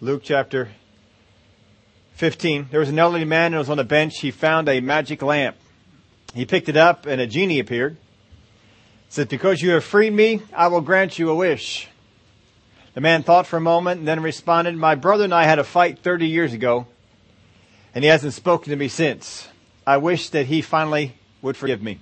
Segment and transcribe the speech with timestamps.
[0.00, 0.68] Luke chapter
[2.12, 2.68] 15.
[2.70, 4.20] There was an elderly man who was on a bench.
[4.20, 5.56] He found a magic lamp.
[6.34, 7.94] He picked it up and a genie appeared.
[7.94, 11.88] It said, because you have freed me, I will grant you a wish.
[12.94, 15.64] The man thought for a moment and then responded, my brother and I had a
[15.64, 16.86] fight 30 years ago
[17.92, 19.48] and he hasn't spoken to me since.
[19.84, 21.98] I wish that he finally would forgive me.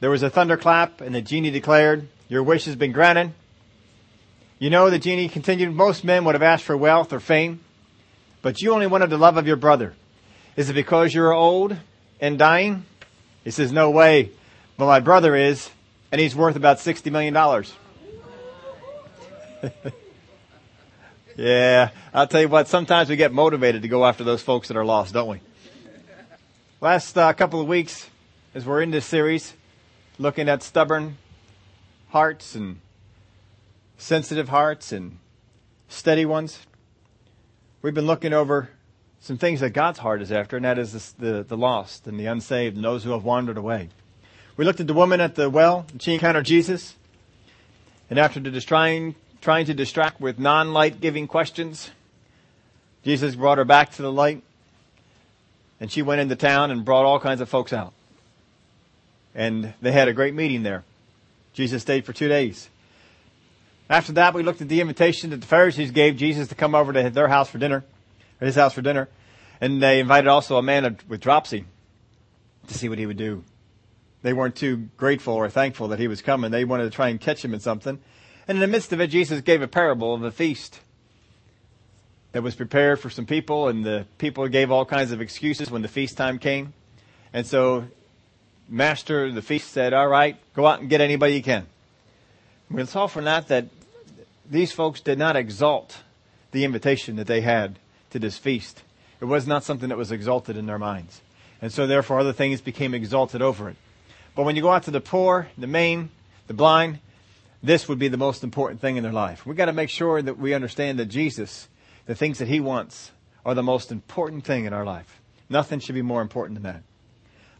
[0.00, 3.32] There was a thunderclap and the genie declared, your wish has been granted.
[4.64, 7.60] You know, the genie continued, most men would have asked for wealth or fame,
[8.40, 9.92] but you only wanted the love of your brother.
[10.56, 11.76] Is it because you're old
[12.18, 12.86] and dying?
[13.44, 14.30] He says, no way,
[14.78, 15.68] but my brother is,
[16.10, 17.34] and he's worth about $60 million.
[21.36, 24.78] yeah, I'll tell you what, sometimes we get motivated to go after those folks that
[24.78, 25.40] are lost, don't we?
[26.80, 28.08] Last uh, couple of weeks,
[28.54, 29.52] as we're in this series,
[30.18, 31.18] looking at stubborn
[32.08, 32.80] hearts and
[33.98, 35.18] sensitive hearts and
[35.88, 36.60] steady ones.
[37.82, 38.70] We've been looking over
[39.20, 42.26] some things that God's heart is after, and that is the, the lost and the
[42.26, 43.88] unsaved and those who have wandered away.
[44.56, 46.94] We looked at the woman at the well, and she encountered Jesus.
[48.10, 51.90] And after trying, trying to distract with non-light giving questions,
[53.02, 54.42] Jesus brought her back to the light.
[55.80, 57.92] And she went into town and brought all kinds of folks out.
[59.34, 60.84] And they had a great meeting there.
[61.52, 62.68] Jesus stayed for two days.
[63.88, 66.92] After that, we looked at the invitation that the Pharisees gave Jesus to come over
[66.92, 67.84] to their house for dinner,
[68.40, 69.08] or his house for dinner.
[69.60, 71.64] And they invited also a man with dropsy
[72.66, 73.44] to see what he would do.
[74.22, 76.50] They weren't too grateful or thankful that he was coming.
[76.50, 78.00] They wanted to try and catch him in something.
[78.48, 80.80] And in the midst of it, Jesus gave a parable of a feast
[82.32, 85.82] that was prepared for some people, and the people gave all kinds of excuses when
[85.82, 86.72] the feast time came.
[87.32, 87.86] And so,
[88.68, 91.66] master of the feast said, all right, go out and get anybody you can.
[92.74, 93.66] We saw from that that
[94.50, 96.02] these folks did not exalt
[96.50, 97.78] the invitation that they had
[98.10, 98.82] to this feast.
[99.20, 101.20] It was not something that was exalted in their minds.
[101.62, 103.76] And so therefore other things became exalted over it.
[104.34, 106.10] But when you go out to the poor, the maimed,
[106.48, 106.98] the blind,
[107.62, 109.46] this would be the most important thing in their life.
[109.46, 111.68] We've got to make sure that we understand that Jesus,
[112.06, 113.12] the things that He wants,
[113.46, 115.20] are the most important thing in our life.
[115.48, 116.82] Nothing should be more important than that.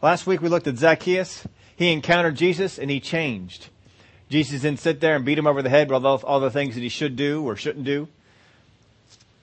[0.03, 1.47] Last week we looked at Zacchaeus.
[1.77, 3.69] He encountered Jesus and he changed.
[4.29, 6.75] Jesus didn't sit there and beat him over the head with all, all the things
[6.75, 8.09] that he should do or shouldn't do,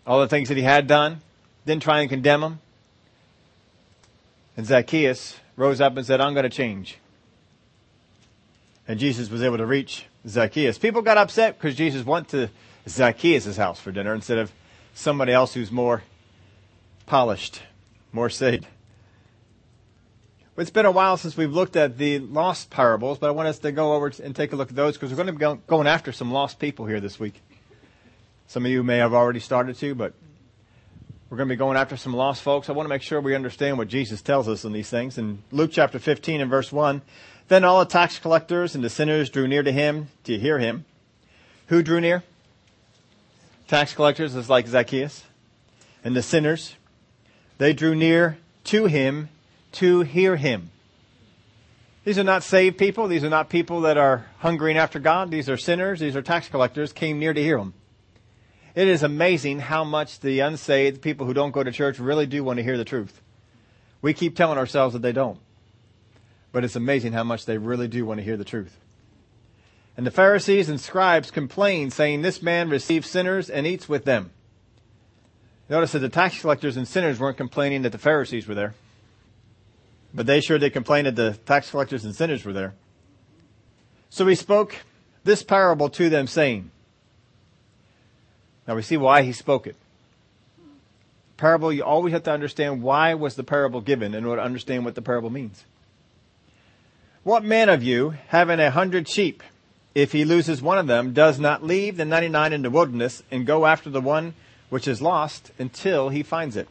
[0.06, 1.22] all the things that he had done.
[1.66, 2.60] Didn't try and condemn him.
[4.58, 6.98] And Zacchaeus rose up and said, I'm going to change.
[8.88, 10.78] And Jesus was able to reach Zacchaeus.
[10.78, 12.50] People got upset because Jesus went to
[12.88, 14.52] Zacchaeus' house for dinner instead of
[14.94, 16.04] somebody else who's more
[17.06, 17.62] polished,
[18.12, 18.68] more saved.
[20.58, 23.60] It's been a while since we've looked at the lost parables, but I want us
[23.60, 25.88] to go over and take a look at those because we're going to be going
[25.88, 27.42] after some lost people here this week.
[28.48, 30.14] Some of you may have already started to, but
[31.30, 32.68] we're going to be going after some lost folks.
[32.68, 35.18] I want to make sure we understand what Jesus tells us in these things.
[35.18, 37.02] In Luke chapter 15 and verse 1,
[37.48, 40.84] then all the tax collectors and the sinners drew near to him to hear him.
[41.68, 42.24] Who drew near?
[43.70, 45.24] Tax collectors is like Zacchaeus.
[46.04, 46.76] And the sinners,
[47.58, 49.30] they drew near to him
[49.74, 50.72] to hear him.
[52.04, 53.08] These are not saved people.
[53.08, 55.30] These are not people that are hungering after God.
[55.30, 56.00] These are sinners.
[56.00, 57.74] These are tax collectors came near to hear him.
[58.74, 62.44] It is amazing how much the unsaved, people who don't go to church, really do
[62.44, 63.22] want to hear the truth.
[64.02, 65.40] We keep telling ourselves that they don't.
[66.52, 68.78] But it's amazing how much they really do want to hear the truth.
[69.96, 74.32] And the Pharisees and scribes complained, saying, This man receives sinners and eats with them.
[75.70, 78.74] Notice that the tax collectors and sinners weren't complaining that the Pharisees were there.
[80.14, 82.74] But they sure did complain that the tax collectors and sinners were there.
[84.10, 84.76] So he spoke
[85.24, 86.70] this parable to them saying,
[88.68, 89.76] now we see why he spoke it.
[91.38, 94.86] Parable, you always have to understand why was the parable given in order to understand
[94.86, 95.64] what the parable means.
[97.24, 99.42] What man of you, having a hundred sheep,
[99.96, 103.46] if he loses one of them, does not leave the ninety-nine in the wilderness and
[103.46, 104.34] go after the one
[104.70, 106.68] which is lost until he finds it?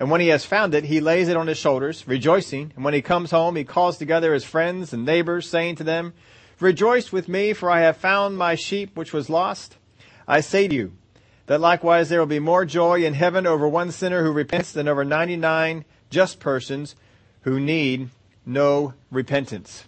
[0.00, 2.72] And when he has found it, he lays it on his shoulders, rejoicing.
[2.76, 6.14] And when he comes home, he calls together his friends and neighbors, saying to them,
[6.60, 9.76] Rejoice with me, for I have found my sheep which was lost.
[10.26, 10.92] I say to you,
[11.48, 14.86] that likewise there will be more joy in heaven over one sinner who repents than
[14.86, 16.94] over 99 just persons
[17.42, 18.10] who need
[18.44, 19.84] no repentance.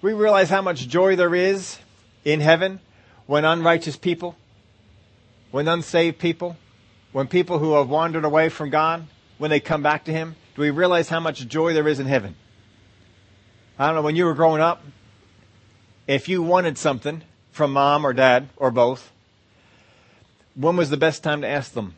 [0.00, 1.78] We realize how much joy there is
[2.24, 2.78] in heaven
[3.26, 4.36] when unrighteous people,
[5.50, 6.56] when unsaved people,
[7.16, 9.06] when people who have wandered away from God,
[9.38, 12.04] when they come back to Him, do we realize how much joy there is in
[12.04, 12.36] heaven?
[13.78, 14.84] I don't know, when you were growing up,
[16.06, 17.22] if you wanted something
[17.52, 19.10] from mom or dad or both,
[20.56, 21.94] when was the best time to ask them?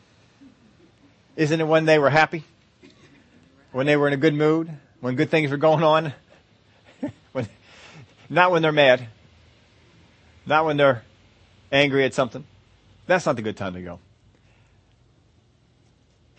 [1.35, 2.45] Isn't it when they were happy?
[3.73, 4.71] When they were in a good mood?
[5.01, 6.13] When good things were going on?
[7.33, 7.45] when,
[8.29, 9.09] not when they're mad.
[10.45, 11.03] Not when they're
[11.73, 12.45] angry at something.
[13.05, 13.99] That's not the good time to go.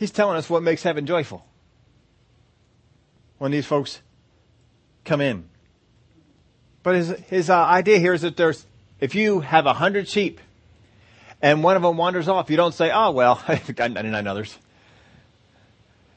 [0.01, 1.45] He's telling us what makes heaven joyful.
[3.37, 4.01] When these folks
[5.05, 5.45] come in.
[6.83, 8.65] But his, his uh, idea here is that there's,
[8.99, 10.41] if you have a hundred sheep
[11.43, 14.57] and one of them wanders off, you don't say, oh well, I've got 99 others.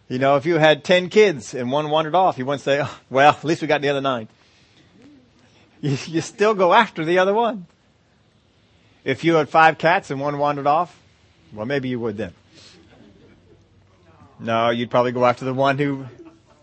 [0.08, 3.00] You know, if you had 10 kids and one wandered off, you wouldn't say, oh,
[3.10, 4.30] well, at least we got the other nine.
[5.82, 7.66] You, you still go after the other one.
[9.04, 10.98] If you had five cats and one wandered off,
[11.52, 12.34] well, maybe you would then.
[14.40, 16.06] No, you'd probably go after the one who,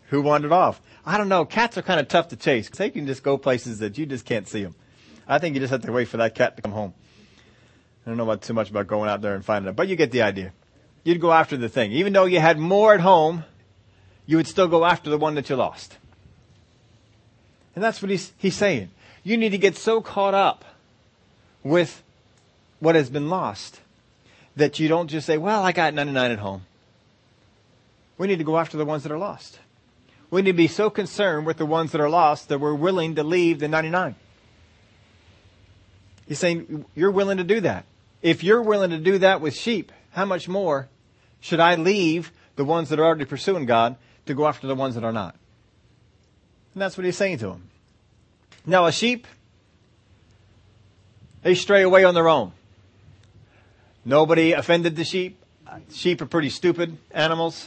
[0.09, 0.81] who wandered off.
[1.05, 1.45] I don't know.
[1.45, 2.69] Cats are kind of tough to chase.
[2.69, 4.75] They can just go places that you just can't see them.
[5.27, 6.95] I think you just have to wait for that cat to come home.
[8.05, 9.97] I don't know about too much about going out there and finding it, but you
[9.97, 10.53] get the idea.
[11.05, 11.93] You'd go after the thing.
[11.93, 13.45] Even though you had more at home,
[14.27, 15.97] you would still go after the one that you lost.
[17.75, 18.91] And that's what he's, he's saying.
[19.23, 20.65] You need to get so caught up
[21.63, 22.03] with
[22.81, 23.81] what has been lost
[24.57, 26.63] that you don't just say, well, I got 99 at home.
[28.21, 29.61] We need to go after the ones that are lost.
[30.31, 33.15] We need to be so concerned with the ones that are lost that we're willing
[33.15, 34.15] to leave the 99.
[36.29, 37.87] He's saying, you're willing to do that.
[38.21, 40.91] If you're willing to do that with sheep, how much more
[41.41, 43.97] should I leave the ones that are already pursuing God
[44.27, 45.35] to go after the ones that are not?
[46.75, 47.71] And that's what he's saying to him.
[48.67, 49.27] Now a sheep,
[51.43, 52.53] they stray away on their own.
[54.05, 55.43] Nobody offended the sheep.
[55.91, 57.67] Sheep are pretty stupid animals.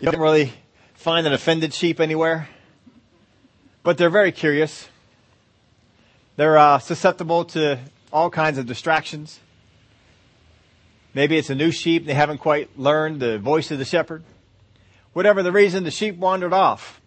[0.00, 0.52] You don't really
[0.94, 2.48] find an offended sheep anywhere.
[3.82, 4.88] But they're very curious.
[6.36, 7.80] They're uh, susceptible to
[8.12, 9.40] all kinds of distractions.
[11.14, 12.06] Maybe it's a new sheep.
[12.06, 14.22] They haven't quite learned the voice of the shepherd.
[15.14, 17.00] Whatever the reason, the sheep wandered off.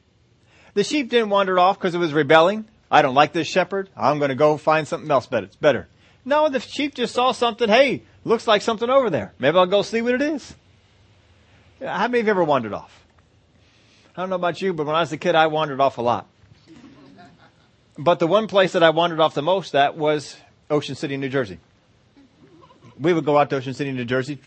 [0.73, 2.65] The sheep didn't wander off because it was rebelling.
[2.89, 3.89] I don't like this shepherd.
[3.95, 5.45] I'm going to go find something else better.
[5.45, 5.88] It's better.
[6.25, 7.69] No, the sheep just saw something.
[7.69, 9.31] Hey, looks like something over there.
[9.39, 10.55] Maybe I'll go see what it is.
[11.83, 13.05] How many of you ever wandered off?
[14.15, 16.01] I don't know about you, but when I was a kid, I wandered off a
[16.01, 16.27] lot.
[17.97, 20.37] But the one place that I wandered off the most at was
[20.69, 21.57] Ocean City, New Jersey.
[22.99, 24.39] We would go out to Ocean City, New Jersey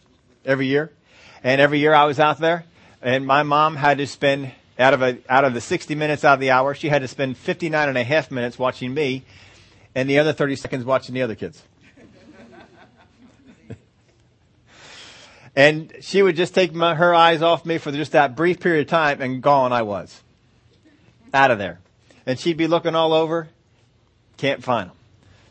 [0.45, 0.93] every year.
[1.43, 2.67] And every year I was out there
[3.03, 6.35] and my mom had to spend out of a, out of the 60 minutes out
[6.35, 9.25] of the hour, she had to spend 59 and a half minutes watching me
[9.95, 11.63] and the other 30 seconds watching the other kids.
[15.57, 18.83] And she would just take my, her eyes off me for just that brief period
[18.83, 20.23] of time and gone I was.
[21.33, 21.81] Out of there.
[22.27, 23.49] And she'd be looking all over,
[24.37, 24.97] can't find them.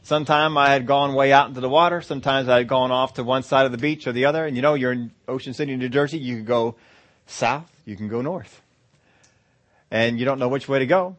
[0.04, 2.02] Sometime I had gone way out into the water.
[2.02, 4.46] Sometimes I had gone off to one side of the beach or the other.
[4.46, 6.18] And you know, you're in Ocean City, New Jersey.
[6.18, 6.76] You can go
[7.26, 7.72] south.
[7.86, 8.62] You can go north.
[9.90, 11.16] And you don't know which way to go.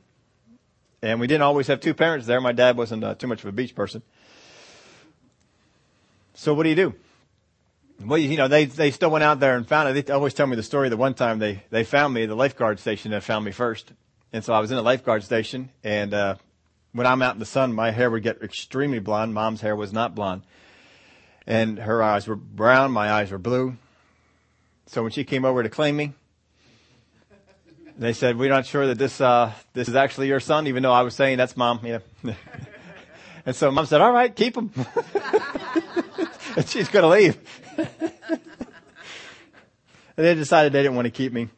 [1.01, 2.41] And we didn't always have two parents there.
[2.43, 4.03] My dad wasn't uh, too much of a beach person.
[6.35, 6.95] So what do you do?
[8.00, 10.06] Well, you know, they, they still went out there and found it.
[10.06, 12.81] They always tell me the story that one time they, they found me, the lifeguard
[12.81, 13.93] station that found me first.
[14.32, 16.35] And so I was in the lifeguard station and, uh,
[16.94, 19.35] when I'm out in the sun, my hair would get extremely blonde.
[19.35, 20.43] Mom's hair was not blonde.
[21.44, 23.76] And her eyes were brown, my eyes were blue.
[24.87, 26.12] So when she came over to claim me,
[27.99, 30.92] they said, we're not sure that this, uh, this is actually your son, even though
[30.92, 31.99] I was saying that's mom, yeah.
[33.47, 34.71] and so mom said, all right, keep him.
[36.57, 37.38] and she's going to leave.
[37.76, 37.88] And
[40.16, 41.49] they decided they didn't want to keep me.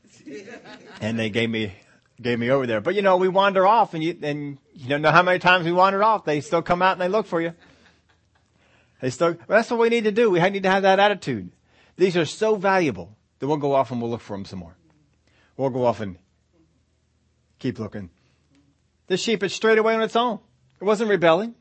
[1.01, 1.73] And they gave me
[2.21, 2.81] gave me over there.
[2.81, 5.65] But you know, we wander off and you, and you don't know how many times
[5.65, 6.25] we wandered off.
[6.25, 7.53] They still come out and they look for you.
[9.01, 10.31] They still, that's what we need to do.
[10.31, 11.53] We need to have that attitude.
[11.97, 14.77] These are so valuable that we'll go off and we'll look for them some more.
[15.57, 16.17] We'll go off and
[17.59, 18.11] keep looking.
[19.07, 20.41] This sheep is straight away on its own.
[20.81, 21.55] It wasn't rebelling.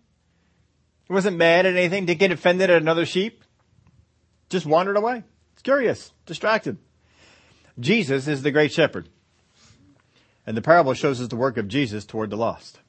[1.09, 2.05] It wasn't mad at anything.
[2.05, 3.43] Didn't get offended at another sheep.
[4.49, 5.23] Just wandered away.
[5.53, 6.77] It's curious, distracted.
[7.79, 9.09] Jesus is the great shepherd.
[10.45, 12.79] And the parable shows us the work of Jesus toward the lost.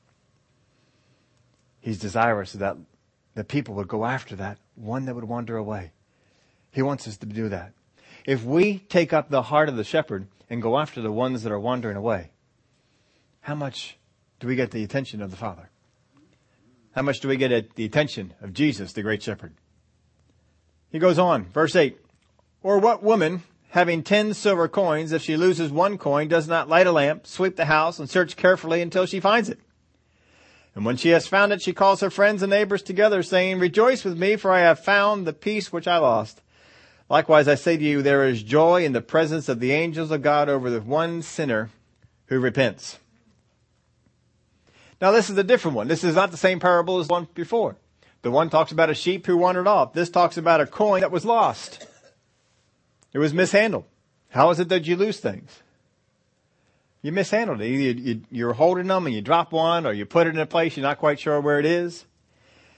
[1.81, 2.77] He's desirous that
[3.35, 5.93] the people would go after that one that would wander away.
[6.71, 7.73] He wants us to do that.
[8.27, 11.53] If we take up the heart of the shepherd and go after the ones that
[11.53, 12.31] are wandering away,
[13.41, 13.97] how much
[14.41, 15.71] do we get the attention of the Father?
[16.95, 19.55] How much do we get the attention of Jesus, the great shepherd?
[20.91, 21.99] He goes on, verse 8.
[22.63, 26.87] Or what woman having ten silver coins, if she loses one coin, does not light
[26.87, 29.61] a lamp, sweep the house, and search carefully until she finds it.
[30.75, 34.05] And when she has found it, she calls her friends and neighbors together, saying, Rejoice
[34.05, 36.41] with me, for I have found the piece which I lost.
[37.09, 40.23] Likewise, I say to you, there is joy in the presence of the angels of
[40.23, 41.71] God over the one sinner
[42.27, 42.99] who repents.
[45.01, 45.89] Now this is a different one.
[45.89, 47.77] This is not the same parable as the one before.
[48.23, 49.93] The one talks about a sheep who wandered off.
[49.93, 51.87] This talks about a coin that was lost.
[53.13, 53.85] It was mishandled.
[54.29, 55.63] How is it that you lose things?
[57.03, 57.67] You mishandled it.
[57.67, 60.45] Either you, are holding them and you drop one or you put it in a
[60.45, 62.05] place you're not quite sure where it is.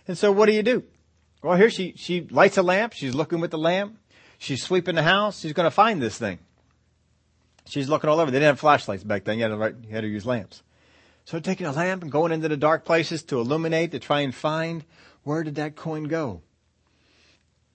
[0.06, 0.84] And so what do you do?
[1.42, 2.92] Well, here she, she lights a lamp.
[2.92, 3.98] She's looking with the lamp.
[4.38, 5.40] She's sweeping the house.
[5.40, 6.38] She's going to find this thing.
[7.66, 8.30] She's looking all over.
[8.30, 9.38] They didn't have flashlights back then.
[9.38, 10.62] You had to, you had to use lamps.
[11.24, 14.34] So taking a lamp and going into the dark places to illuminate, to try and
[14.34, 14.84] find
[15.28, 16.40] where did that coin go?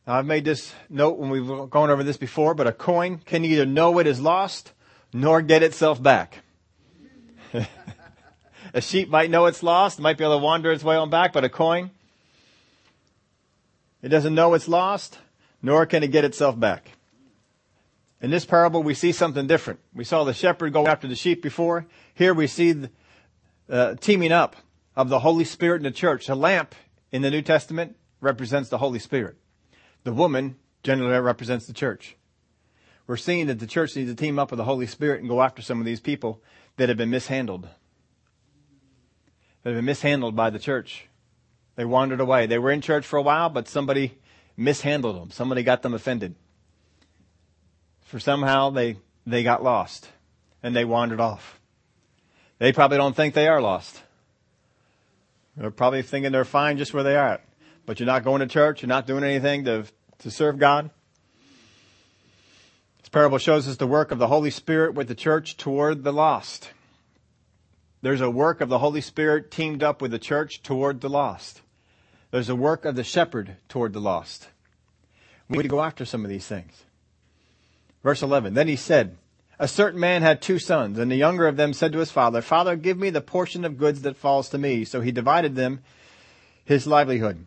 [0.08, 3.44] Now, I've made this note when we've gone over this before, but a coin can
[3.44, 4.72] neither know it is lost
[5.14, 6.40] nor get itself back.
[8.74, 11.32] a sheep might know it's lost, might be able to wander its way on back,
[11.32, 11.92] but a coin,
[14.02, 15.20] it doesn't know it's lost,
[15.62, 16.90] nor can it get itself back.
[18.20, 19.80] In this parable, we see something different.
[19.94, 21.86] We saw the shepherd go after the sheep before.
[22.16, 22.90] Here we see the
[23.70, 24.56] uh, teaming up
[24.96, 26.30] of the Holy Spirit in the church.
[26.30, 26.74] A lamp
[27.14, 29.38] in the New Testament represents the Holy Spirit.
[30.04, 32.18] The woman generally represents the church.
[33.06, 35.42] We're seeing that the church needs to team up with the Holy Spirit and go
[35.42, 36.42] after some of these people
[36.78, 37.70] that have been mishandled.
[39.62, 41.08] That have been mishandled by the church.
[41.76, 42.48] They wandered away.
[42.48, 44.18] They were in church for a while, but somebody
[44.58, 45.32] mishandled them.
[45.32, 46.34] Somebody got them offended.
[48.02, 50.10] For somehow they, they got lost
[50.64, 51.60] and they wandered off.
[52.58, 54.02] They probably don't think they are lost.
[55.56, 57.40] They're probably thinking they're fine just where they are.
[57.86, 59.86] But you're not going to church, you're not doing anything to,
[60.20, 60.90] to serve God.
[63.00, 66.14] This parable shows us the work of the Holy Spirit with the church toward the
[66.14, 66.72] lost.
[68.02, 71.62] There's a work of the Holy Spirit teamed up with the church toward the lost.
[72.32, 74.48] There's a work of the shepherd toward the lost.
[75.48, 76.84] We need to go after some of these things.
[78.02, 78.56] Verse 11.
[78.56, 79.18] Then he said,
[79.64, 82.42] a certain man had two sons, and the younger of them said to his father,
[82.42, 84.84] Father, give me the portion of goods that falls to me.
[84.84, 85.80] So he divided them
[86.66, 87.46] his livelihood.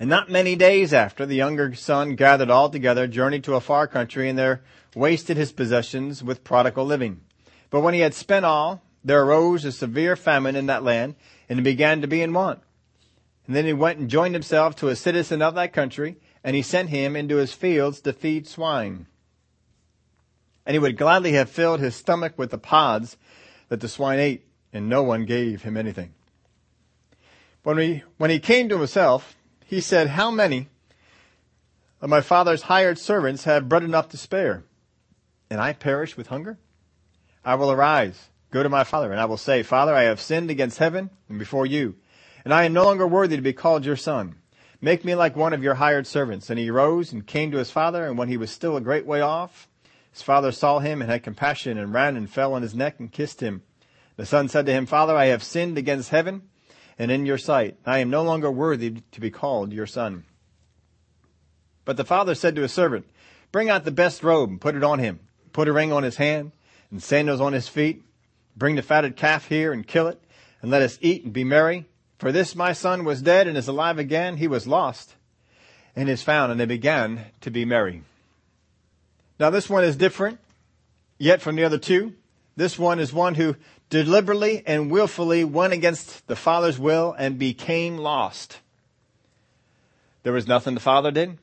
[0.00, 3.86] And not many days after, the younger son gathered all together, journeyed to a far
[3.86, 4.62] country, and there
[4.96, 7.20] wasted his possessions with prodigal living.
[7.70, 11.14] But when he had spent all, there arose a severe famine in that land,
[11.48, 12.58] and he began to be in want.
[13.46, 16.62] And then he went and joined himself to a citizen of that country, and he
[16.62, 19.06] sent him into his fields to feed swine
[20.66, 23.16] and he would gladly have filled his stomach with the pods
[23.68, 26.14] that the swine ate, and no one gave him anything.
[27.62, 30.68] When he, when he came to himself, he said, How many
[32.00, 34.64] of my father's hired servants have bread enough to spare,
[35.50, 36.58] and I perish with hunger?
[37.44, 40.50] I will arise, go to my father, and I will say, Father, I have sinned
[40.50, 41.96] against heaven and before you,
[42.44, 44.36] and I am no longer worthy to be called your son.
[44.80, 46.48] Make me like one of your hired servants.
[46.48, 49.04] And he rose and came to his father, and when he was still a great
[49.04, 49.68] way off,
[50.12, 53.12] his father saw him and had compassion and ran and fell on his neck and
[53.12, 53.62] kissed him.
[54.16, 56.42] The son said to him, Father, I have sinned against heaven
[56.98, 57.78] and in your sight.
[57.86, 60.24] I am no longer worthy to be called your son.
[61.84, 63.06] But the father said to his servant,
[63.52, 65.20] Bring out the best robe and put it on him.
[65.52, 66.52] Put a ring on his hand
[66.90, 68.02] and sandals on his feet.
[68.56, 70.22] Bring the fatted calf here and kill it
[70.60, 71.86] and let us eat and be merry.
[72.18, 74.36] For this my son was dead and is alive again.
[74.36, 75.14] He was lost
[75.96, 76.52] and is found.
[76.52, 78.02] And they began to be merry.
[79.40, 80.38] Now this one is different
[81.18, 82.12] yet from the other two.
[82.56, 83.56] This one is one who
[83.88, 88.60] deliberately and willfully went against the Father's will and became lost.
[90.24, 91.38] There was nothing the Father did.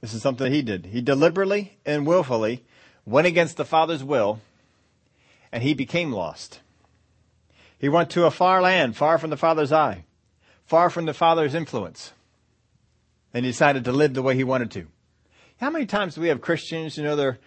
[0.00, 0.86] This is something he did.
[0.86, 2.64] He deliberately and willfully
[3.04, 4.38] went against the Father's will
[5.50, 6.60] and he became lost.
[7.80, 10.04] He went to a far land, far from the Father's eye,
[10.66, 12.12] far from the Father's influence,
[13.32, 14.86] and he decided to live the way he wanted to.
[15.60, 17.38] How many times do we have Christians, you know, they're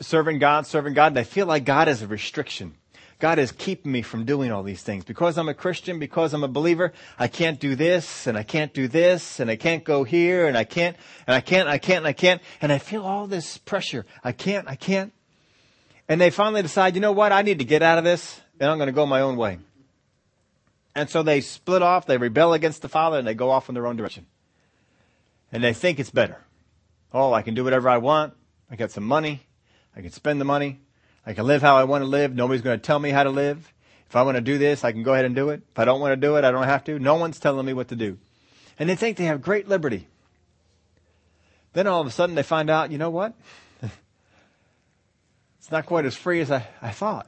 [0.00, 2.74] serving God, serving God, and they feel like God is a restriction.
[3.18, 5.04] God is keeping me from doing all these things.
[5.04, 8.74] Because I'm a Christian, because I'm a believer, I can't do this, and I can't
[8.74, 10.96] do this, and I can't go here, and I can't,
[11.26, 14.06] and I can't, I can't, and I can't, and I feel all this pressure.
[14.24, 15.12] I can't, I can't.
[16.08, 18.68] And they finally decide, you know what, I need to get out of this, and
[18.68, 19.58] I'm going to go my own way.
[20.94, 23.74] And so they split off, they rebel against the Father, and they go off in
[23.74, 24.26] their own direction.
[25.52, 26.38] And they think it's better.
[27.12, 28.34] Oh, I can do whatever I want.
[28.70, 29.42] I got some money.
[29.94, 30.80] I can spend the money.
[31.26, 32.34] I can live how I want to live.
[32.34, 33.72] Nobody's going to tell me how to live.
[34.08, 35.62] If I want to do this, I can go ahead and do it.
[35.70, 36.98] If I don't want to do it, I don't have to.
[36.98, 38.18] No one's telling me what to do.
[38.78, 40.08] And they think they have great liberty.
[41.72, 43.34] Then all of a sudden they find out, you know what?
[45.58, 47.26] it's not quite as free as I, I thought.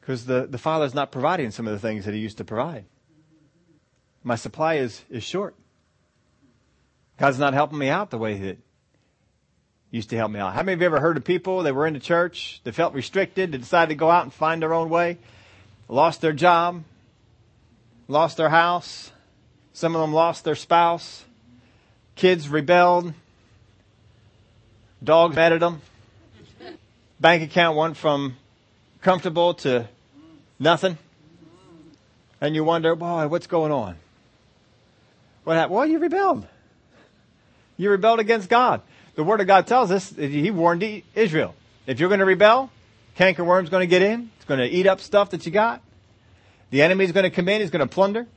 [0.00, 2.84] Because the, the Father's not providing some of the things that He used to provide.
[4.22, 5.54] My supply is, is short.
[7.18, 8.58] God's not helping me out the way that
[9.90, 10.54] used to help me out.
[10.54, 12.94] How many of you ever heard of people that were in the church, that felt
[12.94, 15.18] restricted, that decided to go out and find their own way,
[15.88, 16.84] lost their job,
[18.06, 19.10] lost their house,
[19.72, 21.24] some of them lost their spouse,
[22.14, 23.12] kids rebelled,
[25.02, 25.80] dogs mad at them,
[27.18, 28.36] bank account went from
[29.00, 29.88] comfortable to
[30.58, 30.98] nothing,
[32.40, 33.96] and you wonder, boy, what's going on?
[35.42, 35.74] What happened?
[35.74, 36.46] Well, you rebelled.
[37.78, 38.82] You rebelled against God
[39.18, 41.56] the Word of God tells us, He warned Israel,
[41.88, 42.70] if you're going to rebel,
[43.16, 44.30] cankerworm's going to get in.
[44.36, 45.82] It's going to eat up stuff that you got.
[46.70, 47.60] The enemy's going to come in.
[47.60, 48.28] He's going to plunder.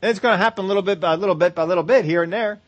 [0.00, 2.32] And it's going to happen little bit by little bit by little bit here and
[2.32, 2.60] there.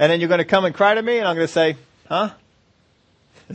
[0.00, 1.76] And then you're going to come and cry to me and I'm going to say,
[2.08, 2.30] huh?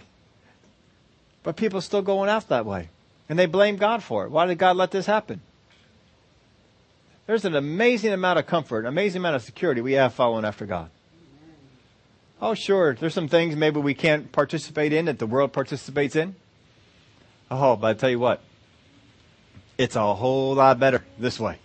[1.43, 2.87] but people still going out that way.
[3.27, 4.31] And they blame God for it.
[4.31, 5.41] Why did God let this happen?
[7.27, 10.65] There's an amazing amount of comfort, an amazing amount of security we have following after
[10.65, 10.89] God.
[12.41, 12.95] Oh, sure.
[12.95, 16.35] There's some things maybe we can't participate in that the world participates in.
[17.51, 18.41] Oh, but I tell you what,
[19.77, 21.57] it's a whole lot better this way.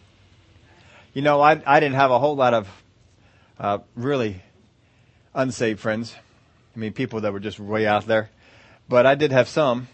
[1.15, 2.69] You know, I, I didn't have a whole lot of
[3.61, 4.43] uh, really
[5.33, 6.15] unsaved friends.
[6.75, 8.31] I mean, people that were just way out there.
[8.89, 9.87] But I did have some.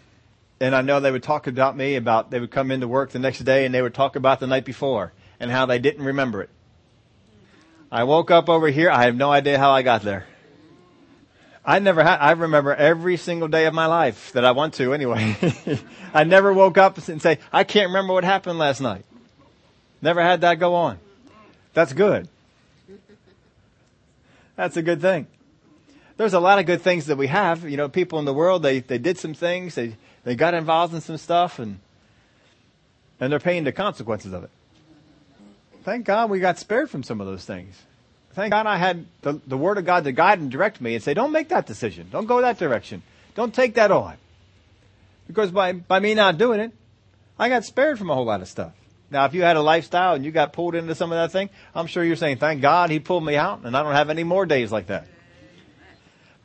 [0.59, 3.19] And I know they would talk about me about, they would come into work the
[3.19, 6.41] next day and they would talk about the night before and how they didn't remember
[6.41, 6.49] it.
[7.91, 8.89] I woke up over here.
[8.89, 10.25] I have no idea how I got there.
[11.65, 14.93] I never had, I remember every single day of my life that I want to
[14.93, 15.35] anyway.
[16.13, 19.05] I never woke up and say, I can't remember what happened last night.
[20.01, 20.99] Never had that go on.
[21.73, 22.27] That's good.
[24.55, 25.27] That's a good thing.
[26.17, 27.69] There's a lot of good things that we have.
[27.69, 30.93] You know, people in the world, they, they did some things, they, they got involved
[30.93, 31.79] in some stuff and,
[33.19, 34.49] and they're paying the consequences of it.
[35.83, 37.83] Thank God we got spared from some of those things
[38.39, 41.03] thank God I had the, the Word of God to guide and direct me and
[41.03, 42.07] say, don't make that decision.
[42.11, 43.01] Don't go that direction.
[43.35, 44.15] Don't take that on.
[45.27, 46.71] Because by, by me not doing it,
[47.37, 48.73] I got spared from a whole lot of stuff.
[49.11, 51.49] Now, if you had a lifestyle and you got pulled into some of that thing,
[51.73, 54.23] I'm sure you're saying, thank God he pulled me out and I don't have any
[54.23, 55.07] more days like that.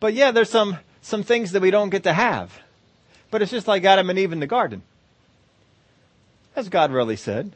[0.01, 2.59] But yeah, there's some, some things that we don't get to have.
[3.31, 4.83] But it's just like Adam and Eve in the garden.
[6.57, 7.53] As God really said.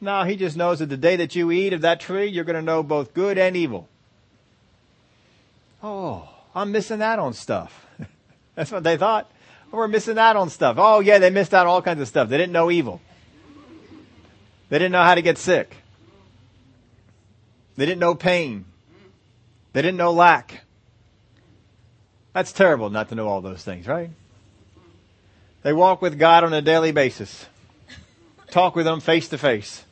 [0.00, 2.56] No, he just knows that the day that you eat of that tree, you're going
[2.56, 3.88] to know both good and evil.
[5.82, 7.86] Oh, I'm missing out on stuff.
[8.54, 9.30] That's what they thought.
[9.70, 10.76] we're missing out on stuff.
[10.78, 12.28] Oh yeah, they missed out on all kinds of stuff.
[12.28, 13.00] They didn't know evil.
[14.68, 15.76] They didn't know how to get sick.
[17.76, 18.64] They didn't know pain.
[19.72, 20.62] They didn't know lack.
[22.32, 24.10] That's terrible not to know all those things, right?
[25.62, 27.46] They walk with God on a daily basis.
[28.50, 29.84] Talk with Him face to face.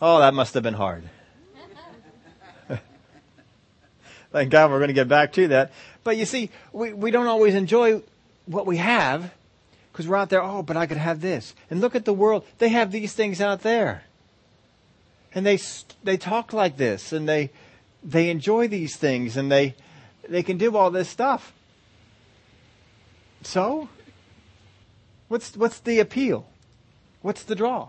[0.00, 1.02] Oh, that must have been hard.
[4.32, 5.72] Thank God we're going to get back to that.
[6.04, 8.02] But you see, we, we don't always enjoy
[8.46, 9.32] what we have
[9.92, 11.54] because we're out there, oh, but I could have this.
[11.70, 12.44] And look at the world.
[12.58, 14.04] They have these things out there.
[15.34, 15.58] And they,
[16.04, 17.50] they talk like this and they,
[18.04, 19.74] they enjoy these things and they,
[20.28, 21.52] they can do all this stuff.
[23.42, 23.88] So,
[25.26, 26.46] what's, what's the appeal?
[27.20, 27.88] What's the draw?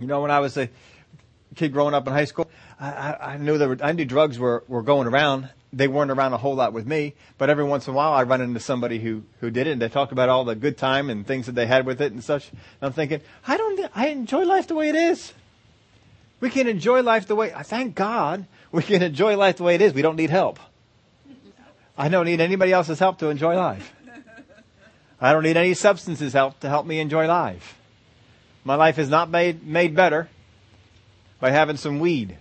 [0.00, 0.68] You know, when I was a
[1.54, 2.48] kid growing up in high school,
[2.80, 5.48] I, I, knew there were, I knew drugs were, were going around.
[5.72, 8.22] They weren't around a whole lot with me, but every once in a while I
[8.22, 11.10] run into somebody who, who did it and they talk about all the good time
[11.10, 12.50] and things that they had with it and such.
[12.50, 15.32] And I'm thinking, I don't, I enjoy life the way it is.
[16.40, 19.82] We can enjoy life the way, thank God, we can enjoy life the way it
[19.82, 19.92] is.
[19.92, 20.60] We don't need help.
[21.96, 23.92] I don't need anybody else's help to enjoy life.
[25.20, 27.77] I don't need any substances help to help me enjoy life.
[28.64, 30.28] My life is not made, made better
[31.40, 32.36] by having some weed,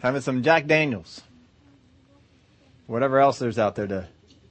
[0.00, 1.22] having some Jack Daniels,
[2.86, 4.08] whatever else there's out there to,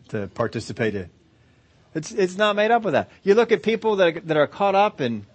[0.10, 1.10] to participate in.
[1.94, 3.10] It's, it's not made up with that.
[3.24, 5.26] You look at people that are, that are caught up in,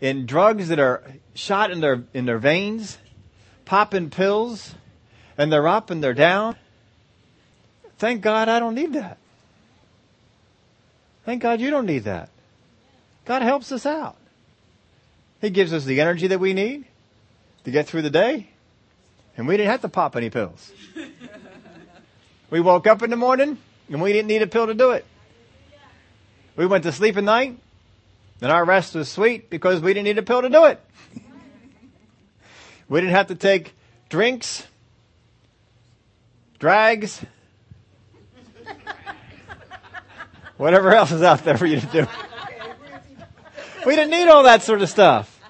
[0.00, 1.02] in drugs that are
[1.34, 2.96] shot in their, in their veins,
[3.66, 4.74] popping pills,
[5.36, 6.56] and they're up and they're down.
[7.98, 9.18] Thank God I don't need that.
[11.24, 12.30] Thank God you don't need that.
[13.26, 14.16] God helps us out.
[15.40, 16.84] He gives us the energy that we need
[17.64, 18.48] to get through the day.
[19.36, 20.72] And we didn't have to pop any pills.
[22.50, 25.04] we woke up in the morning and we didn't need a pill to do it.
[26.56, 27.56] We went to sleep at night
[28.40, 30.80] and our rest was sweet because we didn't need a pill to do it.
[32.88, 33.74] we didn't have to take
[34.08, 34.66] drinks,
[36.58, 37.24] drags,
[40.56, 42.06] whatever else is out there for you to do.
[43.86, 45.40] We didn't need all that sort of stuff.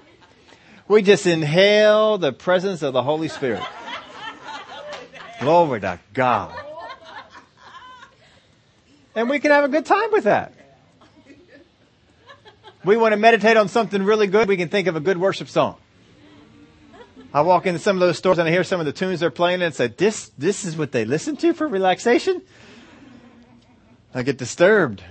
[0.87, 3.63] We just inhale the presence of the Holy Spirit.
[5.41, 6.55] Glory to God.
[9.15, 10.53] And we can have a good time with that.
[12.85, 14.49] We want to meditate on something really good.
[14.49, 15.77] We can think of a good worship song.
[17.35, 19.31] I walk into some of those stores and I hear some of the tunes they're
[19.31, 22.41] playing and say, this, this is what they listen to for relaxation?
[24.15, 25.03] I get disturbed.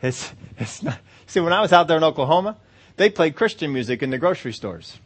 [0.00, 2.56] It's, it's not, see, when I was out there in Oklahoma,
[2.96, 4.98] they played Christian music in the grocery stores.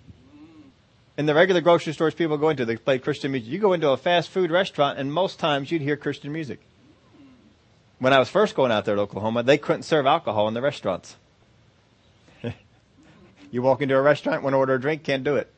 [1.19, 3.51] In the regular grocery stores people go into, they play Christian music.
[3.51, 6.61] You go into a fast food restaurant and most times you'd hear Christian music.
[7.99, 10.63] When I was first going out there to Oklahoma, they couldn't serve alcohol in the
[10.63, 11.17] restaurants.
[13.51, 15.53] you walk into a restaurant, want to order a drink, can't do it.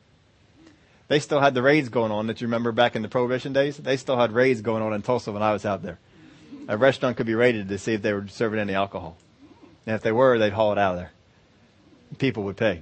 [1.07, 3.77] They still had the raids going on that you remember back in the prohibition days.
[3.77, 5.99] They still had raids going on in Tulsa when I was out there.
[6.67, 9.17] A restaurant could be raided to see if they were serving any alcohol.
[9.85, 11.11] And if they were, they'd haul it out of there.
[12.17, 12.81] People would pay.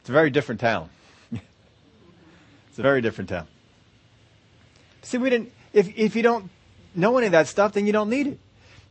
[0.00, 0.90] It's a very different town.
[1.32, 3.46] it's a very different town.
[5.02, 6.50] See, we didn't, if, if you don't
[6.94, 8.38] know any of that stuff, then you don't need it.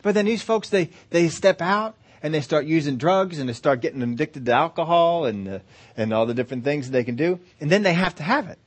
[0.01, 3.53] But then these folks, they, they step out and they start using drugs and they
[3.53, 5.59] start getting addicted to alcohol and, uh,
[5.97, 7.39] and all the different things they can do.
[7.59, 8.59] And then they have to have it.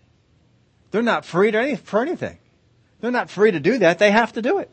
[0.91, 2.39] They're not free to any, for anything.
[3.01, 3.99] They're not free to do that.
[3.99, 4.71] They have to do it.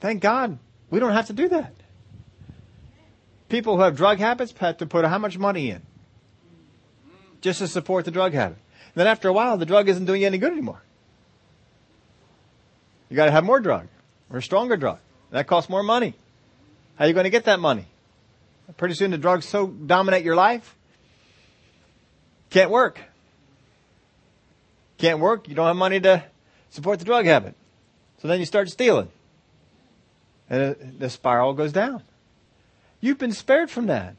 [0.00, 0.58] Thank God
[0.90, 1.74] we don't have to do that.
[3.48, 5.82] People who have drug habits have to put how much money in
[7.40, 8.58] just to support the drug habit.
[8.86, 10.82] And then after a while, the drug isn't doing you any good anymore.
[13.08, 13.86] You got to have more drug
[14.30, 14.98] or a stronger drug.
[15.30, 16.14] That costs more money.
[16.96, 17.86] How are you going to get that money?
[18.76, 20.76] Pretty soon the drugs so dominate your life,
[22.50, 23.00] can't work.
[24.98, 25.48] Can't work.
[25.48, 26.24] You don't have money to
[26.70, 27.54] support the drug habit.
[28.20, 29.08] So then you start stealing.
[30.50, 32.02] And the spiral goes down.
[33.00, 34.16] You've been spared from that.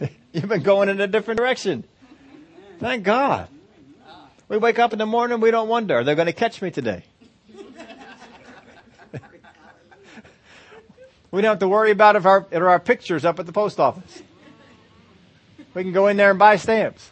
[0.32, 1.84] You've been going in a different direction.
[2.78, 3.48] Thank God.
[4.48, 6.70] We wake up in the morning, we don't wonder, are they going to catch me
[6.72, 7.04] today?
[11.30, 13.78] we don't have to worry about if our, if our pictures up at the post
[13.78, 14.22] office.
[15.72, 17.10] We can go in there and buy stamps.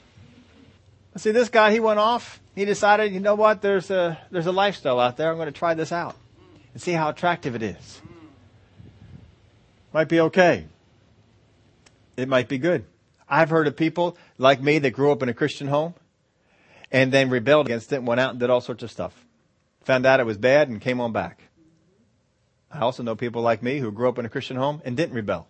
[1.16, 2.40] See, this guy, he went off.
[2.56, 5.30] He decided, you know what, there's a, there's a lifestyle out there.
[5.30, 6.16] I'm going to try this out
[6.72, 8.00] and see how attractive it is.
[9.92, 10.64] Might be okay.
[12.18, 12.84] It might be good.
[13.28, 15.94] I've heard of people like me that grew up in a Christian home
[16.90, 19.24] and then rebelled against it and went out and did all sorts of stuff.
[19.84, 21.44] Found out it was bad and came on back.
[22.72, 25.14] I also know people like me who grew up in a Christian home and didn't
[25.14, 25.46] rebel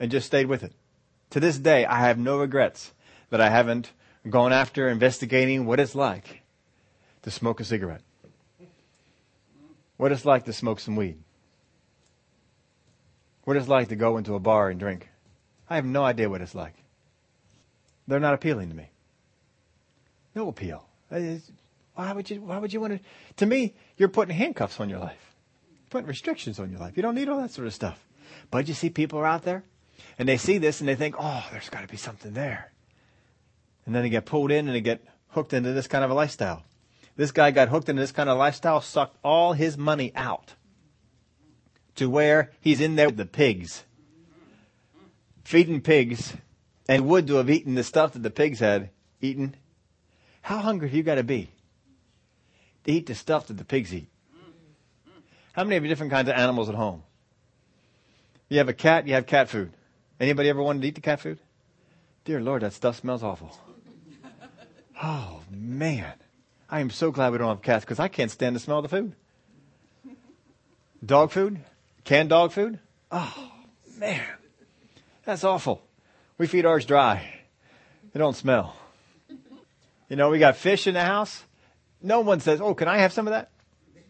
[0.00, 0.72] and just stayed with it.
[1.30, 2.92] To this day, I have no regrets
[3.28, 3.92] that I haven't
[4.28, 6.42] gone after investigating what it's like
[7.22, 8.02] to smoke a cigarette.
[9.98, 11.18] What it's like to smoke some weed
[13.44, 15.08] what it's like to go into a bar and drink.
[15.72, 16.74] I have no idea what it's like.
[18.06, 18.90] They're not appealing to me.
[20.34, 20.86] No appeal.
[21.10, 21.36] Uh,
[21.94, 23.00] why would you, why would you want to,
[23.36, 25.34] to me, you're putting handcuffs on your life.
[25.88, 26.96] Putting restrictions on your life.
[26.96, 28.06] You don't need all that sort of stuff.
[28.50, 29.64] But you see people are out there
[30.18, 32.70] and they see this and they think, oh, there's got to be something there.
[33.86, 36.14] And then they get pulled in and they get hooked into this kind of a
[36.14, 36.64] lifestyle.
[37.16, 40.52] This guy got hooked into this kind of lifestyle, sucked all his money out
[41.94, 43.84] to where he's in there with the pigs,
[45.44, 46.34] feeding pigs,
[46.88, 49.56] and would to have eaten the stuff that the pigs had eaten.
[50.42, 51.50] How hungry have you got to be
[52.84, 54.08] to eat the stuff that the pigs eat?
[55.52, 57.02] How many of you different kinds of animals at home?
[58.48, 59.72] You have a cat, you have cat food.
[60.18, 61.38] Anybody ever wanted to eat the cat food?
[62.24, 63.56] Dear Lord, that stuff smells awful.
[65.04, 66.12] Oh man.
[66.70, 68.84] I am so glad we don't have cats because I can't stand the smell of
[68.84, 69.14] the food.
[71.04, 71.58] Dog food?
[72.04, 72.78] Canned dog food?
[73.10, 73.52] Oh,
[73.98, 74.22] man.
[75.24, 75.82] That's awful.
[76.38, 77.40] We feed ours dry.
[78.12, 78.76] They don't smell.
[80.08, 81.42] You know, we got fish in the house.
[82.02, 83.50] No one says, oh, can I have some of that?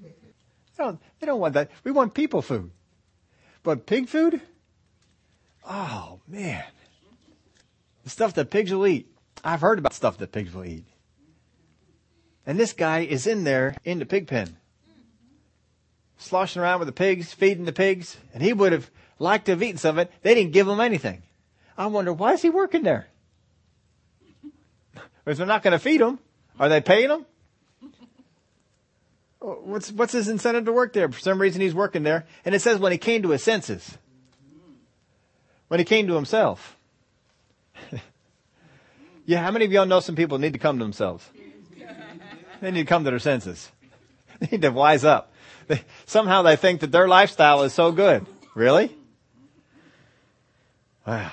[0.03, 1.71] They don't, they don't want that.
[1.85, 2.71] We want people food.
[3.63, 4.41] But pig food?
[5.69, 6.65] Oh, man.
[8.05, 9.07] The stuff that pigs will eat.
[9.45, 10.87] I've heard about stuff that pigs will eat.
[12.47, 14.57] And this guy is in there in the pig pen
[16.23, 18.91] sloshing around with the pigs, feeding the pigs, and he would have
[19.23, 20.13] liked to have eaten some of it.
[20.23, 21.23] They didn't give him anything.
[21.79, 23.07] I wonder, why is he working there?
[25.25, 26.19] If they're not going to feed him,
[26.59, 27.27] are they paying him?
[29.45, 31.11] Oh, what's, what's his incentive to work there?
[31.11, 32.27] For some reason he's working there.
[32.45, 33.99] And it says when he came to his senses.
[35.67, 36.77] When he came to himself.
[39.27, 41.29] yeah, how many of y'all know some people need to come to themselves?
[42.61, 43.69] They need to come to their senses.
[44.39, 45.33] They need to wise up.
[45.67, 48.25] They, somehow they think that their lifestyle is so good.
[48.55, 48.97] Really?
[51.07, 51.31] Wow.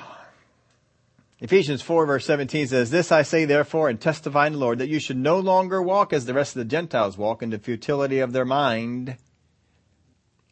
[1.41, 4.89] Ephesians 4 verse 17 says, This I say therefore and testify in the Lord that
[4.89, 8.19] you should no longer walk as the rest of the Gentiles walk in the futility
[8.19, 9.15] of their mind,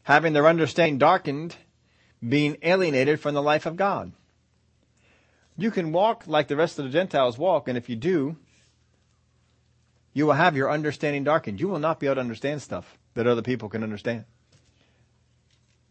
[0.03, 1.57] having their understanding darkened,
[2.27, 4.13] being alienated from the life of God.
[5.57, 8.37] You can walk like the rest of the Gentiles walk, and if you do,
[10.13, 11.59] you will have your understanding darkened.
[11.59, 14.25] You will not be able to understand stuff that other people can understand.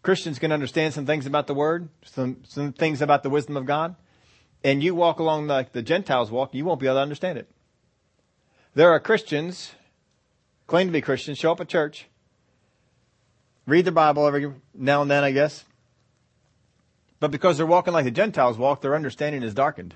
[0.06, 3.66] Christians can understand some things about the Word, some, some things about the wisdom of
[3.66, 3.94] God
[4.66, 7.48] and you walk along like the Gentiles walk, you won't be able to understand it.
[8.74, 9.72] There are Christians,
[10.66, 12.08] claim to be Christians, show up at church,
[13.64, 15.64] read the Bible every now and then, I guess.
[17.20, 19.94] But because they're walking like the Gentiles walk, their understanding is darkened.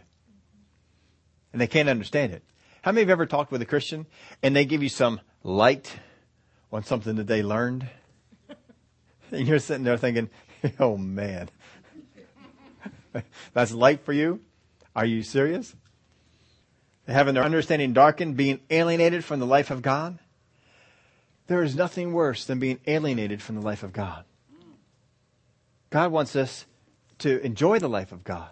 [1.53, 2.45] And they can't understand it.
[2.83, 4.07] How many you ever talked with a Christian
[4.41, 5.97] and they give you some light
[6.73, 7.89] on something that they learned?
[9.33, 10.29] And you're sitting there thinking,
[10.81, 11.49] oh man,
[13.53, 14.41] that's light for you?
[14.95, 15.75] Are you serious?
[17.07, 20.19] Having their understanding darkened, being alienated from the life of God?
[21.47, 24.25] There is nothing worse than being alienated from the life of God.
[25.91, 26.67] God wants us
[27.19, 28.51] to enjoy the life of God,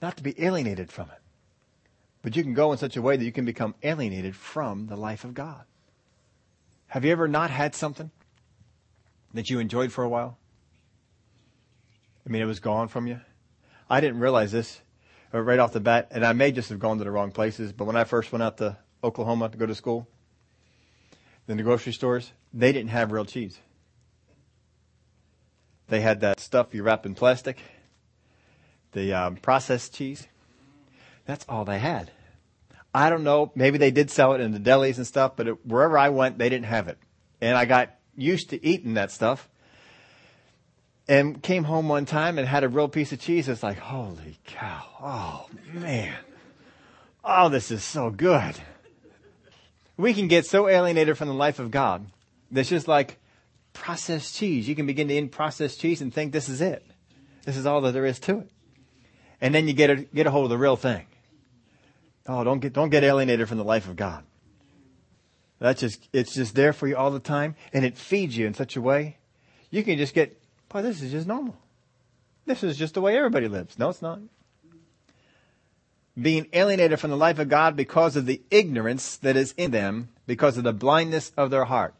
[0.00, 1.18] not to be alienated from it.
[2.22, 4.96] But you can go in such a way that you can become alienated from the
[4.96, 5.64] life of God.
[6.86, 8.12] Have you ever not had something
[9.34, 10.38] that you enjoyed for a while?
[12.26, 13.20] I mean, it was gone from you.
[13.90, 14.80] I didn't realize this
[15.32, 17.84] right off the bat, and I may just have gone to the wrong places, but
[17.84, 20.06] when I first went out to Oklahoma to go to school,
[21.48, 23.58] in the grocery stores, they didn't have real cheese.
[25.88, 27.58] They had that stuff you wrap in plastic,
[28.92, 30.26] the um, processed cheese.
[31.26, 32.10] That's all they had.
[32.94, 33.52] I don't know.
[33.54, 36.38] Maybe they did sell it in the delis and stuff, but it, wherever I went,
[36.38, 36.98] they didn't have it.
[37.40, 39.48] And I got used to eating that stuff
[41.08, 43.48] and came home one time and had a real piece of cheese.
[43.48, 44.84] It's like, holy cow.
[45.00, 46.16] Oh, man.
[47.24, 48.56] Oh, this is so good.
[49.96, 52.06] We can get so alienated from the life of God.
[52.50, 53.18] That's just like
[53.72, 54.68] processed cheese.
[54.68, 56.84] You can begin to eat processed cheese and think this is it.
[57.44, 58.50] This is all that there is to it.
[59.40, 61.06] And then you get a, get a hold of the real thing.
[62.26, 64.24] Oh, don't get, don't get alienated from the life of God.
[65.62, 68.54] That's just, it's just there for you all the time and it feeds you in
[68.54, 69.18] such a way.
[69.70, 71.54] You can just get Boy, this is just normal.
[72.46, 73.78] This is just the way everybody lives.
[73.78, 74.20] No, it's not.
[76.20, 80.08] Being alienated from the life of God because of the ignorance that is in them,
[80.26, 81.94] because of the blindness of their heart.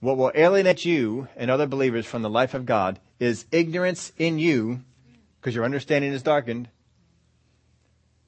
[0.00, 4.38] What will alienate you and other believers from the life of God is ignorance in
[4.38, 4.82] you,
[5.40, 6.68] because your understanding is darkened,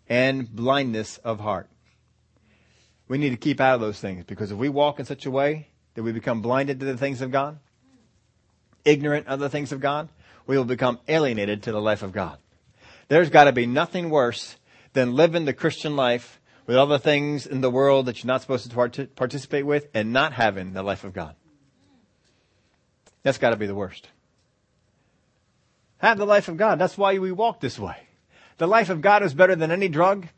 [0.09, 1.69] and blindness of heart.
[3.11, 5.33] We need to keep out of those things because if we walk in such a
[5.33, 7.59] way that we become blinded to the things of God,
[8.85, 10.09] ignorant of the things of God,
[10.47, 12.39] we will become alienated to the life of God.
[13.09, 14.55] There's got to be nothing worse
[14.93, 18.43] than living the Christian life with all the things in the world that you're not
[18.43, 21.35] supposed to participate with and not having the life of God.
[23.25, 24.07] That's got to be the worst.
[25.99, 26.79] Have the life of God.
[26.79, 27.97] That's why we walk this way.
[28.59, 30.29] The life of God is better than any drug,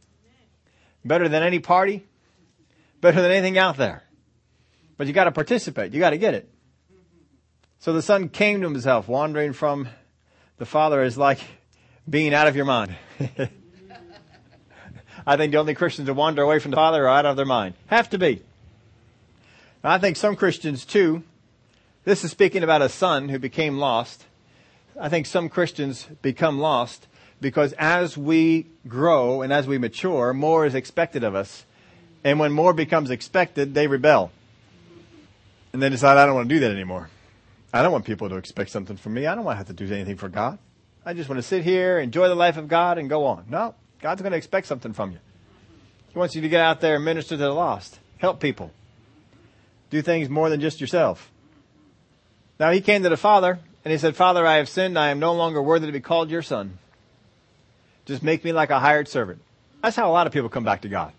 [1.04, 2.06] better than any party,
[3.02, 4.02] better than anything out there.
[4.96, 5.92] But you got to participate.
[5.92, 6.48] You got to get it.
[7.78, 9.88] So the son came to himself, wandering from
[10.56, 11.40] the father is like
[12.08, 12.94] being out of your mind.
[15.26, 17.44] I think the only Christians who wander away from the father are out of their
[17.44, 17.74] mind.
[17.88, 18.40] Have to be.
[19.84, 21.24] I think some Christians too,
[22.04, 24.24] this is speaking about a son who became lost.
[24.98, 27.08] I think some Christians become lost
[27.40, 31.64] because as we grow and as we mature, more is expected of us.
[32.24, 34.30] And when more becomes expected, they rebel.
[35.72, 37.08] And they decide, I don't want to do that anymore.
[37.72, 39.26] I don't want people to expect something from me.
[39.26, 40.58] I don't want to have to do anything for God.
[41.04, 43.46] I just want to sit here, enjoy the life of God, and go on.
[43.48, 45.18] No, God's going to expect something from you.
[46.12, 48.70] He wants you to get out there and minister to the lost, help people,
[49.90, 51.30] do things more than just yourself.
[52.60, 54.98] Now he came to the Father and he said, Father, I have sinned.
[54.98, 56.78] I am no longer worthy to be called your son.
[58.04, 59.40] Just make me like a hired servant.
[59.82, 61.12] That's how a lot of people come back to God.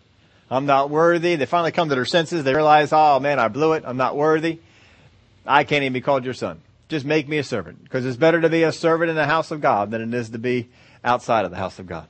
[0.53, 1.35] I'm not worthy.
[1.35, 2.43] They finally come to their senses.
[2.43, 3.83] They realize, oh man, I blew it.
[3.85, 4.59] I'm not worthy.
[5.45, 6.61] I can't even be called your son.
[6.89, 7.83] Just make me a servant.
[7.83, 10.29] Because it's better to be a servant in the house of God than it is
[10.29, 10.69] to be
[11.03, 12.07] outside of the house of God.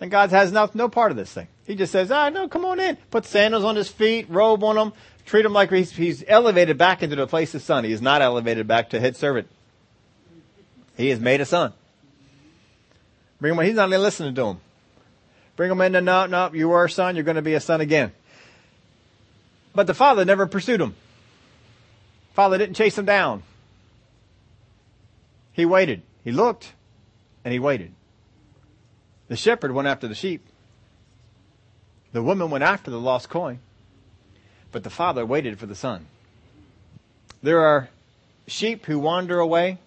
[0.00, 1.48] And God has no, no part of this thing.
[1.66, 2.96] He just says, ah, no, come on in.
[3.10, 4.92] Put sandals on his feet, robe on him,
[5.24, 7.84] treat him like he's, he's elevated back into the place of son.
[7.84, 9.48] He is not elevated back to head servant.
[10.96, 11.72] He is made a son.
[13.40, 14.60] Bring him, he's not even listening to him.
[15.58, 17.80] Bring him into, no, no, you are a son, you're going to be a son
[17.80, 18.12] again.
[19.74, 20.94] But the father never pursued him.
[22.34, 23.42] Father didn't chase him down.
[25.52, 26.02] He waited.
[26.22, 26.72] He looked
[27.44, 27.92] and he waited.
[29.26, 30.46] The shepherd went after the sheep.
[32.12, 33.58] The woman went after the lost coin.
[34.70, 36.06] But the father waited for the son.
[37.42, 37.88] There are
[38.46, 39.78] sheep who wander away,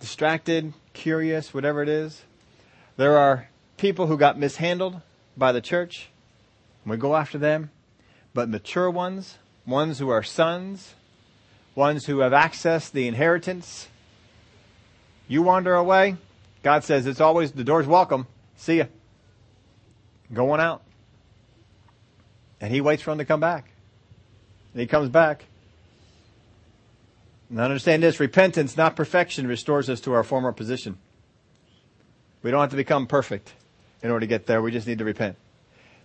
[0.00, 2.22] distracted, curious, whatever it is.
[2.96, 5.00] There are people who got mishandled
[5.36, 6.08] by the church.
[6.84, 7.70] We go after them.
[8.34, 10.94] But mature ones, ones who are sons,
[11.74, 13.88] ones who have accessed the inheritance,
[15.26, 16.16] you wander away,
[16.62, 18.26] God says it's always, the door's welcome.
[18.56, 18.84] See ya.
[20.32, 20.82] Going out.
[22.60, 23.70] And he waits for him to come back.
[24.74, 25.46] And he comes back.
[27.48, 30.98] And understand this, repentance, not perfection, restores us to our former position.
[32.42, 33.54] We don't have to become perfect
[34.02, 34.62] in order to get there.
[34.62, 35.36] We just need to repent.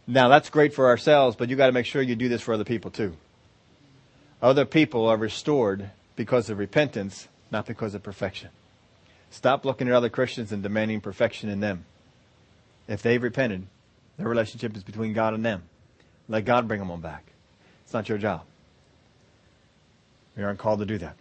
[0.08, 2.63] Now that's great for ourselves, but you gotta make sure you do this for other
[2.63, 3.15] people too.
[4.41, 8.49] Other people are restored because of repentance, not because of perfection.
[9.31, 11.86] Stop looking at other Christians and demanding perfection in them.
[12.88, 13.65] If they've repented,
[14.17, 15.63] their relationship is between God and them.
[16.29, 17.23] Let God bring them on back.
[17.84, 18.43] It's not your job.
[20.38, 21.15] We aren't called to do that.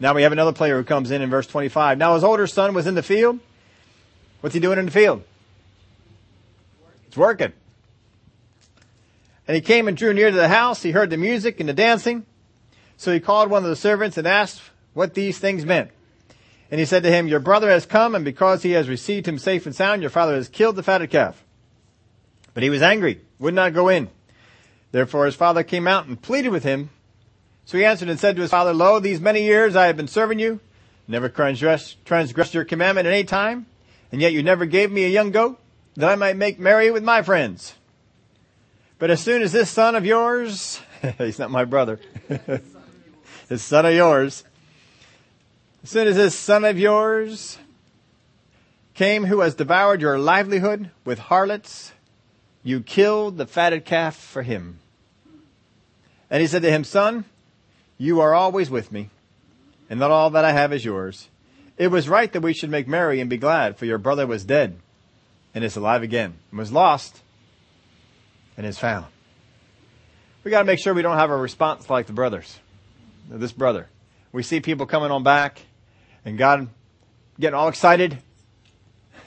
[0.00, 1.98] Now we have another player who comes in in verse 25.
[1.98, 3.38] Now his older son was in the field.
[4.44, 5.24] What's he doing in the field?
[7.06, 7.54] It's working.
[9.48, 10.82] And he came and drew near to the house.
[10.82, 12.26] He heard the music and the dancing.
[12.98, 14.60] So he called one of the servants and asked
[14.92, 15.92] what these things meant.
[16.70, 19.38] And he said to him, Your brother has come, and because he has received him
[19.38, 21.42] safe and sound, your father has killed the fatted calf.
[22.52, 24.10] But he was angry, would not go in.
[24.92, 26.90] Therefore his father came out and pleaded with him.
[27.64, 30.06] So he answered and said to his father, Lo, these many years I have been
[30.06, 30.60] serving you,
[31.08, 33.64] never transgressed, transgressed your commandment at any time,
[34.12, 35.60] and yet you never gave me a young goat,
[35.96, 37.74] that I might make merry with my friends.
[38.98, 40.80] But as soon as this son of yours,
[41.18, 42.00] he's not my brother,
[43.48, 44.44] this son of yours,
[45.82, 47.58] as soon as this son of yours
[48.94, 51.92] came who has devoured your livelihood with harlots,
[52.62, 54.78] you killed the fatted calf for him.
[56.30, 57.26] And he said to him, Son,
[57.98, 59.10] you are always with me,
[59.90, 61.28] and not all that I have is yours.
[61.76, 64.44] It was right that we should make merry and be glad, for your brother was
[64.44, 64.78] dead
[65.54, 67.20] and is alive again, and was lost
[68.56, 69.06] and is found.
[70.44, 72.58] We got to make sure we don't have a response like the brothers,
[73.28, 73.88] this brother.
[74.30, 75.60] We see people coming on back
[76.24, 76.68] and God
[77.40, 78.18] getting all excited.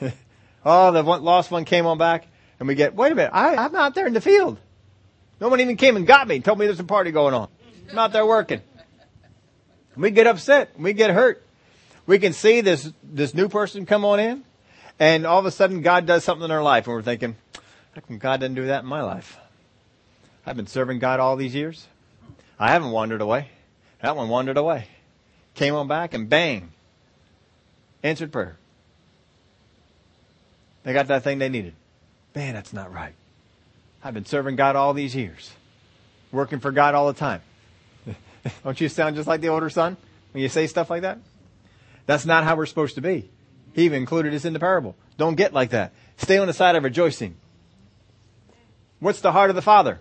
[0.64, 2.26] oh, the one, lost one came on back
[2.58, 4.58] and we get, wait a minute, I, I'm out there in the field.
[5.40, 7.48] No one even came and got me told me there's a party going on.
[7.90, 8.60] I'm out there working.
[9.96, 10.78] We get upset.
[10.78, 11.44] We get hurt.
[12.08, 14.42] We can see this, this new person come on in
[14.98, 17.36] and all of a sudden God does something in their life and we're thinking,
[17.94, 19.36] how come God didn't do that in my life?
[20.46, 21.86] I've been serving God all these years.
[22.58, 23.50] I haven't wandered away.
[24.00, 24.88] That one wandered away.
[25.54, 26.72] Came on back and bang,
[28.02, 28.56] Answered prayer.
[30.84, 31.74] They got that thing they needed.
[32.34, 33.14] Man, that's not right.
[34.02, 35.50] I've been serving God all these years.
[36.32, 37.42] Working for God all the time.
[38.64, 39.98] Don't you sound just like the older son
[40.32, 41.18] when you say stuff like that?
[42.08, 43.28] That's not how we're supposed to be.
[43.74, 44.96] He even included this in the parable.
[45.18, 45.92] Don't get like that.
[46.16, 47.36] Stay on the side of rejoicing.
[48.98, 50.00] What's the heart of the Father?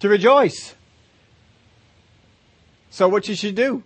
[0.00, 0.74] To rejoice.
[2.90, 3.82] So what you should do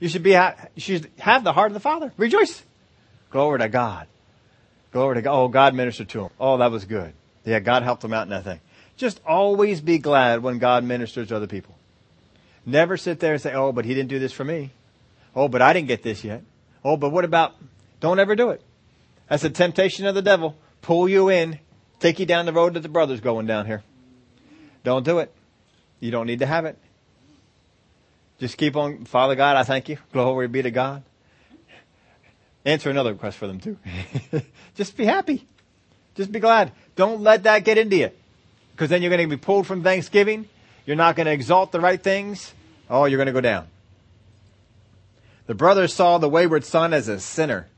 [0.00, 2.14] you should be, you should have the heart of the Father.
[2.16, 2.62] Rejoice.
[3.30, 4.06] Glory to God.
[4.90, 5.38] Glory to God.
[5.38, 6.30] Oh, God ministered to him.
[6.40, 7.12] Oh, that was good.
[7.44, 8.60] Yeah, God helped him out in that thing.
[8.96, 11.76] Just always be glad when God ministers to other people.
[12.64, 14.70] Never sit there and say, oh, but he didn't do this for me.
[15.34, 16.42] Oh, but I didn't get this yet.
[16.84, 17.54] Oh, but what about,
[18.00, 18.62] don't ever do it.
[19.28, 20.56] That's a temptation of the devil.
[20.82, 21.58] Pull you in,
[22.00, 23.82] take you down the road that the brother's going down here.
[24.84, 25.32] Don't do it.
[26.00, 26.76] You don't need to have it.
[28.40, 29.98] Just keep on, Father God, I thank you.
[30.12, 31.04] Glory be to God.
[32.64, 33.78] Answer another request for them too.
[34.74, 35.46] Just be happy.
[36.14, 36.72] Just be glad.
[36.96, 38.10] Don't let that get into you.
[38.72, 40.48] Because then you're going to be pulled from Thanksgiving.
[40.86, 42.52] You're not going to exalt the right things.
[42.90, 43.68] Oh, you're going to go down.
[45.46, 47.68] The brother saw the wayward son as a sinner.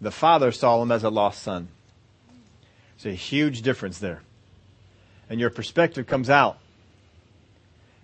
[0.00, 1.68] The father saw him as a lost son.
[2.98, 4.22] There's a huge difference there.
[5.30, 6.58] And your perspective comes out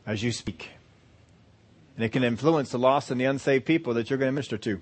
[0.07, 0.71] as you speak.
[1.97, 4.57] And it can influence the lost and the unsaved people that you're going to minister
[4.59, 4.81] to.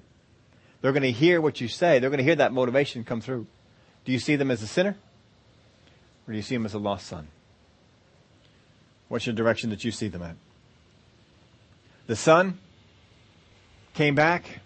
[0.82, 1.98] They're going to hear what you say.
[1.98, 3.46] They're going to hear that motivation come through.
[4.04, 4.96] Do you see them as a sinner?
[6.28, 7.28] Or do you see them as a lost son?
[9.08, 10.36] What's your direction that you see them at?
[12.06, 12.58] The son
[13.97, 14.61] came back.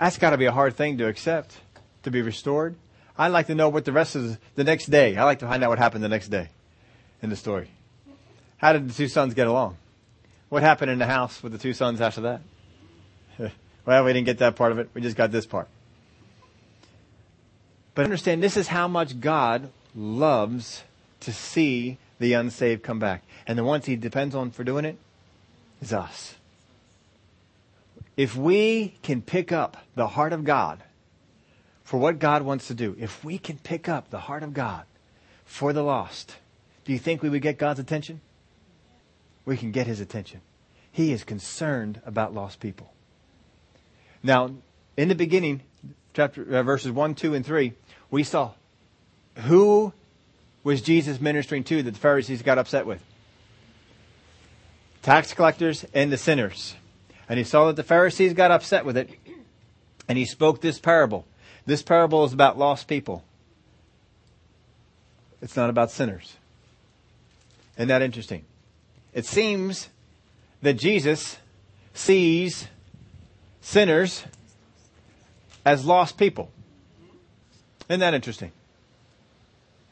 [0.00, 1.58] That's got to be a hard thing to accept,
[2.04, 2.76] to be restored.
[3.18, 5.16] I'd like to know what the rest of the next day.
[5.16, 6.48] I'd like to find out what happened the next day
[7.20, 7.68] in the story.
[8.56, 9.76] How did the two sons get along?
[10.48, 12.40] What happened in the house with the two sons after that?
[13.84, 14.88] well, we didn't get that part of it.
[14.94, 15.68] We just got this part.
[17.94, 20.84] But understand this is how much God loves
[21.20, 23.24] to see the unsaved come back.
[23.46, 24.96] And the ones he depends on for doing it
[25.82, 26.37] is us.
[28.18, 30.82] If we can pick up the heart of God
[31.84, 34.86] for what God wants to do, if we can pick up the heart of God
[35.44, 36.34] for the lost,
[36.84, 38.20] do you think we would get God's attention?
[39.44, 40.40] We can get his attention.
[40.90, 42.92] He is concerned about lost people.
[44.20, 44.50] Now,
[44.96, 45.62] in the beginning,
[46.12, 47.72] chapter uh, verses 1, 2, and 3,
[48.10, 48.50] we saw
[49.42, 49.92] who
[50.64, 53.00] was Jesus ministering to that the Pharisees got upset with?
[55.02, 56.74] Tax collectors and the sinners.
[57.28, 59.10] And he saw that the Pharisees got upset with it,
[60.08, 61.26] and he spoke this parable.
[61.66, 63.22] This parable is about lost people.
[65.42, 66.36] It's not about sinners.
[67.76, 68.44] Isn't that interesting?
[69.12, 69.88] It seems
[70.62, 71.38] that Jesus
[71.92, 72.68] sees
[73.60, 74.24] sinners
[75.64, 76.50] as lost people.
[77.88, 78.52] Isn't that interesting?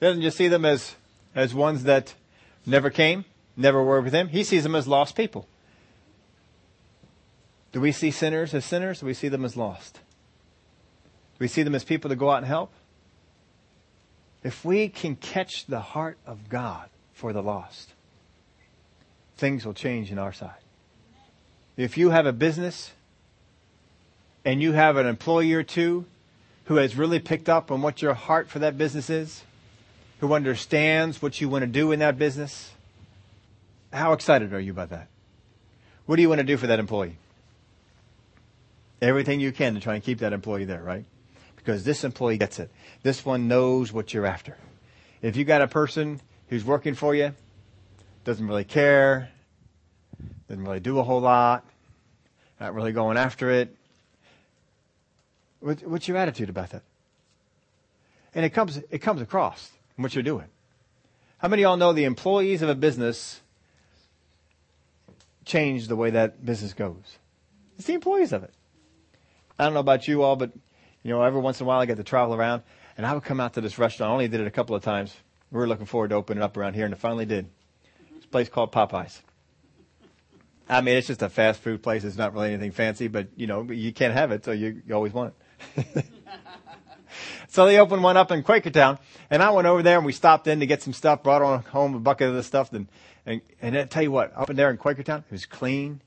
[0.01, 0.95] Doesn't just see them as,
[1.34, 2.14] as ones that
[2.64, 3.24] never came,
[3.57, 4.28] never were with him.
[4.28, 5.47] He sees them as lost people.
[7.72, 9.00] Do we see sinners as sinners?
[9.00, 9.94] Do we see them as lost?
[9.94, 12.72] Do we see them as people to go out and help?
[14.42, 17.90] If we can catch the heart of God for the lost,
[19.36, 20.62] things will change in our side.
[21.76, 22.92] If you have a business
[24.44, 26.06] and you have an employee or two
[26.66, 29.42] who has really picked up on what your heart for that business is,
[30.20, 32.70] who understands what you want to do in that business,
[33.92, 35.08] how excited are you about that?
[36.06, 37.16] What do you want to do for that employee?
[39.03, 41.05] Everything you can to try and keep that employee there, right?
[41.57, 42.70] Because this employee gets it.
[43.03, 44.57] This one knows what you're after.
[45.22, 47.34] If you got a person who's working for you,
[48.24, 49.30] doesn't really care,
[50.49, 51.64] doesn't really do a whole lot,
[52.61, 53.76] not really going after it,
[55.61, 56.82] what's your attitude about that?
[58.34, 60.47] And it comes, it comes across what you're doing.
[61.38, 63.40] How many of y'all know the employees of a business
[65.44, 67.18] change the way that business goes?
[67.78, 68.53] It's the employees of it.
[69.59, 70.52] I don't know about you all, but
[71.02, 72.62] you know, every once in a while I get to travel around,
[72.96, 74.11] and I would come out to this restaurant.
[74.11, 75.14] I only did it a couple of times.
[75.50, 77.48] We were looking forward to opening it up around here, and it finally did.
[78.16, 79.20] It's a place called Popeyes.
[80.68, 82.02] I mean, it's just a fast food place.
[82.02, 84.94] It's not really anything fancy, but you know, you can't have it, so you, you
[84.94, 85.32] always want
[85.76, 86.07] it.
[87.48, 88.98] so they opened one up in Quakertown,
[89.30, 91.62] and I went over there and we stopped in to get some stuff, brought on
[91.62, 92.88] home a bucket of the stuff, and
[93.26, 96.00] and, and I tell you what, up in there in Quakertown, it was clean,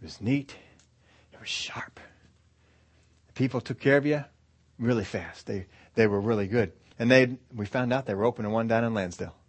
[0.00, 0.54] it was neat,
[1.32, 1.98] it was sharp.
[3.34, 4.24] People took care of you
[4.78, 5.46] really fast.
[5.46, 8.84] They they were really good, and they we found out they were opening one down
[8.84, 9.34] in Lansdale.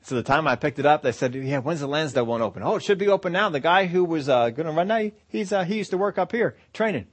[0.00, 2.62] So the time I picked it up, they said, "Yeah, when's the Lansdale one open?"
[2.62, 3.50] Oh, it should be open now.
[3.50, 6.16] The guy who was uh, going to run that, he's uh, he used to work
[6.16, 7.06] up here training.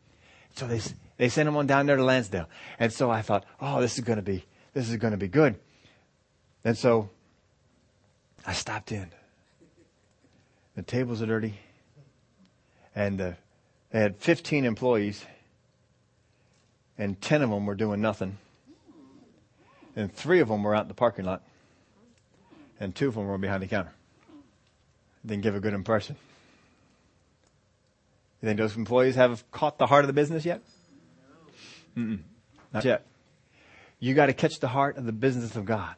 [0.55, 0.79] So they
[1.17, 2.47] they sent him on down there to Lansdale,
[2.79, 5.27] and so I thought, "Oh, this is going to be this is going to be
[5.27, 5.59] good."
[6.63, 7.09] And so
[8.47, 9.11] I stopped in.
[10.75, 11.59] The tables are dirty,
[12.95, 13.31] and uh,
[13.95, 15.23] they had 15 employees,
[16.97, 18.37] and 10 of them were doing nothing,
[19.95, 21.41] and three of them were out in the parking lot
[22.77, 23.93] and two of them were behind the counter.
[25.25, 26.17] Didn't give a good impression.
[28.41, 30.61] You think those employees have caught the heart of the business yet?
[31.97, 32.19] Mm-mm,
[32.73, 33.05] not yet.
[34.01, 35.95] You got to catch the heart of the business of God.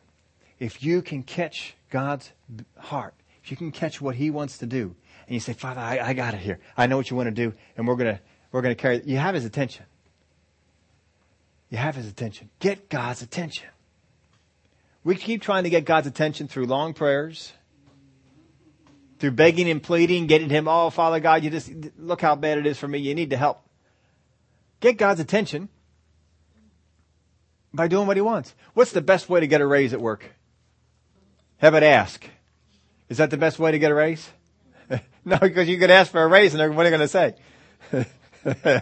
[0.60, 2.32] If you can catch God's
[2.78, 4.96] heart, if you can catch what He wants to do,
[5.28, 6.60] and you say, Father, I, I got it here.
[6.78, 8.20] I know what you want to do, and we're gonna
[8.52, 9.02] we're gonna carry.
[9.06, 9.86] You have His attention.
[11.70, 12.50] You have His attention.
[12.60, 13.68] Get God's attention.
[15.04, 17.54] We keep trying to get God's attention through long prayers,
[19.20, 22.66] through begging and pleading, getting Him, oh, Father God, you just, look how bad it
[22.66, 23.00] is for me.
[23.00, 23.62] You need to help.
[24.80, 25.70] Get God's attention
[27.74, 28.54] by doing what He wants.
[28.74, 30.36] What's the best way to get a raise at work?
[31.58, 32.26] Have it ask.
[33.10, 34.30] Is that the best way to get a raise?
[35.30, 37.36] no, because you could ask for a raise and what are you going
[37.92, 38.06] to
[38.64, 38.82] say?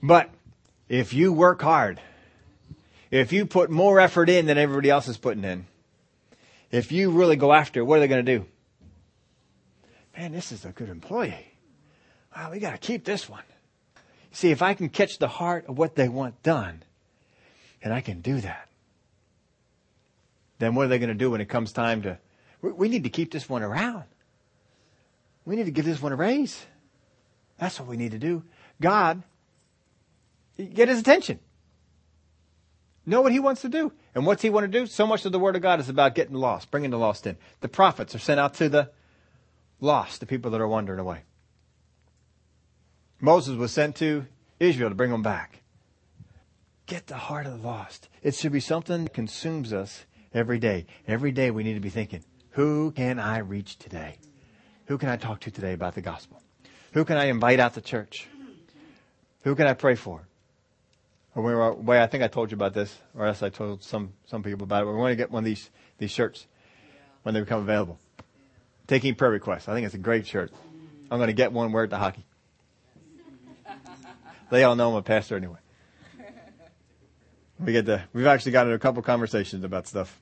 [0.00, 0.30] but
[0.88, 2.00] if you work hard,
[3.10, 5.66] if you put more effort in than everybody else is putting in,
[6.70, 8.46] if you really go after it, what are they going to do?
[10.16, 11.54] Man, this is a good employee.
[12.36, 13.42] Wow, we got to keep this one.
[14.30, 16.84] See, if I can catch the heart of what they want done,
[17.82, 18.68] and I can do that,
[20.60, 22.18] then what are they going to do when it comes time to?
[22.60, 24.04] We need to keep this one around.
[25.44, 26.64] We need to give this one a raise.
[27.58, 28.44] That's what we need to do.
[28.80, 29.22] God,
[30.56, 31.40] get his attention.
[33.04, 33.92] Know what he wants to do.
[34.14, 34.86] And what's he want to do?
[34.86, 37.36] So much of the Word of God is about getting lost, bringing the lost in.
[37.60, 38.90] The prophets are sent out to the
[39.80, 41.22] lost, the people that are wandering away.
[43.20, 44.26] Moses was sent to
[44.60, 45.62] Israel to bring them back.
[46.86, 48.08] Get the heart of the lost.
[48.22, 50.86] It should be something that consumes us every day.
[51.06, 54.16] Every day we need to be thinking, who can I reach today?
[54.92, 56.42] Who can I talk to today about the gospel?
[56.92, 58.28] Who can I invite out to church?
[59.40, 60.28] Who can I pray for?
[61.34, 63.82] Or we were, way I think I told you about this, or else I told
[63.82, 64.84] some, some people about it.
[64.84, 66.46] We're going to get one of these, these shirts
[67.22, 67.98] when they become available.
[68.86, 69.66] Taking prayer requests.
[69.66, 70.52] I think it's a great shirt.
[71.10, 72.26] I'm going to get one, wear it to hockey.
[74.50, 75.60] They all know I'm a pastor anyway.
[77.58, 80.20] We get to, we've actually gotten a couple conversations about stuff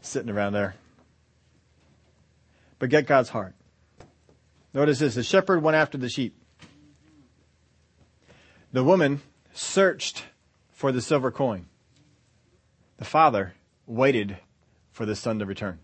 [0.00, 0.74] sitting around there.
[2.78, 3.54] But get God's heart.
[4.74, 6.40] Notice this, the shepherd went after the sheep.
[8.72, 10.24] The woman searched
[10.70, 11.66] for the silver coin.
[12.98, 13.54] The father
[13.86, 14.36] waited
[14.90, 15.78] for the son to return.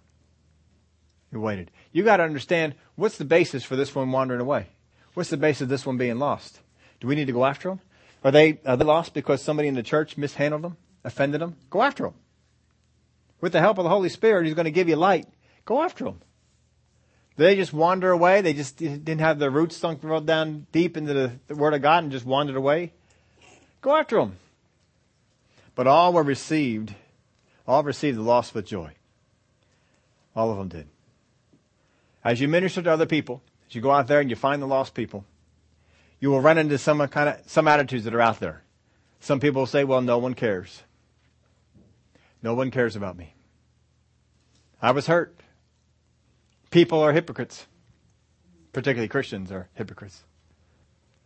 [1.31, 1.71] He waited.
[1.93, 4.69] You got to understand what's the basis for this one wandering away?
[5.15, 6.61] What's the basis of this one being lost?
[7.01, 7.81] Do we need to go after them?
[8.23, 11.57] Are they, are they lost because somebody in the church mishandled them, offended them?
[11.71, 12.15] Go after them.
[13.41, 15.27] With the help of the Holy Spirit, He's going to give you light.
[15.65, 16.21] Go after them.
[17.37, 18.41] They just wander away?
[18.41, 22.05] They just didn't have their roots sunk down deep into the, the Word of God
[22.05, 22.93] and just wandered away?
[23.81, 24.37] Go after them.
[25.75, 26.95] But all were received,
[27.67, 28.93] all received the lost with joy.
[30.37, 30.87] All of them did.
[32.23, 34.67] As you minister to other people, as you go out there and you find the
[34.67, 35.25] lost people,
[36.21, 38.63] you will run into some kind of some attitudes that are out there.
[39.21, 40.83] Some people will say, "Well, no one cares.
[42.43, 43.35] No one cares about me.
[44.81, 45.39] I was hurt."
[46.75, 47.69] People are hypocrites.
[48.73, 50.25] Particularly Christians are hypocrites.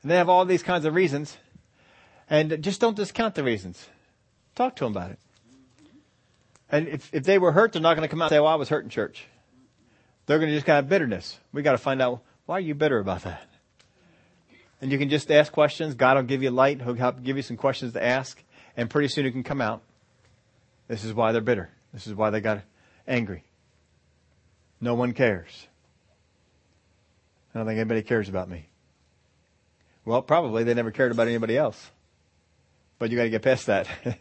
[0.02, 1.38] And they have all these kinds of reasons.
[2.28, 3.88] And just don't discount the reasons.
[4.54, 5.18] Talk to them about it.
[6.70, 8.52] And if, if they were hurt, they're not going to come out and say, well,
[8.52, 9.24] I was hurt in church.
[10.26, 11.38] They're going to just kind of bitterness.
[11.54, 13.48] We got to find out, why are you bitter about that?
[14.82, 15.94] And you can just ask questions.
[15.94, 16.82] God will give you light.
[16.82, 18.44] He'll help give you some questions to ask.
[18.76, 19.80] And pretty soon it can come out.
[20.88, 21.70] This is why they're bitter.
[21.94, 22.60] This is why they got
[23.06, 23.44] angry.
[24.80, 25.66] No one cares.
[27.54, 28.68] I don't think anybody cares about me.
[30.04, 31.90] Well, probably they never cared about anybody else.
[32.98, 33.88] But you got to get past that.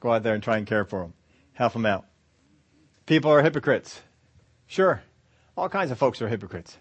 [0.00, 1.14] Go out there and try and care for them.
[1.52, 2.06] Help them out.
[3.06, 4.00] People are hypocrites.
[4.66, 5.02] Sure.
[5.56, 6.76] All kinds of folks are hypocrites.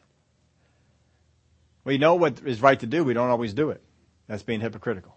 [1.83, 3.81] We know what is right to do, we don't always do it.
[4.27, 5.15] That's being hypocritical.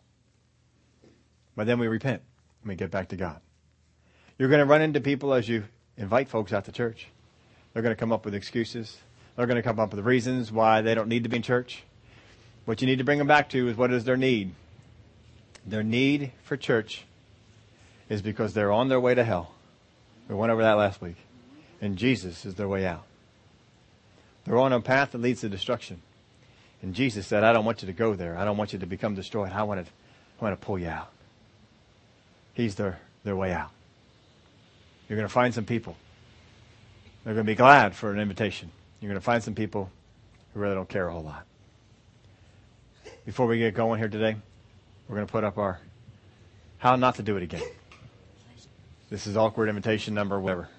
[1.56, 2.22] But then we repent
[2.62, 3.40] and we get back to God.
[4.38, 5.64] You're going to run into people as you
[5.96, 7.08] invite folks out to church.
[7.78, 8.96] They're going to come up with excuses.
[9.36, 11.84] They're going to come up with reasons why they don't need to be in church.
[12.64, 14.52] What you need to bring them back to is what is their need?
[15.64, 17.04] Their need for church
[18.08, 19.52] is because they're on their way to hell.
[20.28, 21.14] We went over that last week.
[21.80, 23.04] And Jesus is their way out.
[24.44, 26.02] They're on a path that leads to destruction.
[26.82, 28.36] And Jesus said, I don't want you to go there.
[28.36, 29.52] I don't want you to become destroyed.
[29.52, 29.92] I want to,
[30.40, 31.12] I want to pull you out.
[32.54, 33.70] He's their, their way out.
[35.08, 35.96] You're going to find some people.
[37.28, 38.70] They're going to be glad for an invitation.
[39.00, 39.90] You're going to find some people
[40.54, 41.44] who really don't care a whole lot.
[43.26, 44.34] Before we get going here today,
[45.06, 45.78] we're going to put up our
[46.78, 47.60] how not to do it again.
[49.10, 50.70] This is awkward invitation number whatever.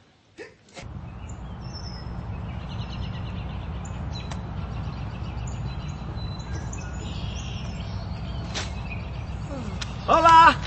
[10.07, 10.57] Hola!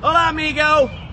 [0.00, 1.03] Hola, amigo!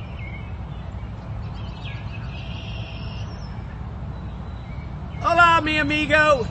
[5.72, 6.48] Hola, mi amigo!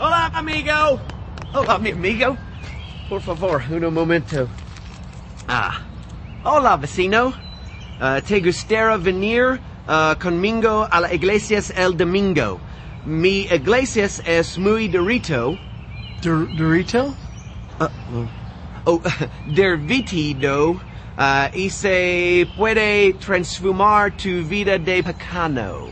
[0.00, 1.00] Hola, amigo!
[1.52, 2.38] Hola, mi amigo!
[3.10, 4.48] Por favor, uno momento.
[5.46, 5.82] Ah.
[6.44, 7.34] Hola, vecino.
[8.00, 12.58] Uh, ¿Te gustaría venir uh, conmigo a la iglesia el domingo?
[13.04, 15.58] Mi iglesia es muy dorito.
[16.22, 17.14] Dor- Dorito?
[17.78, 18.28] Uh,
[18.86, 19.02] oh,
[19.44, 20.80] dervitido.
[21.16, 25.88] Uh, y se puede transformar tu vida de pecado.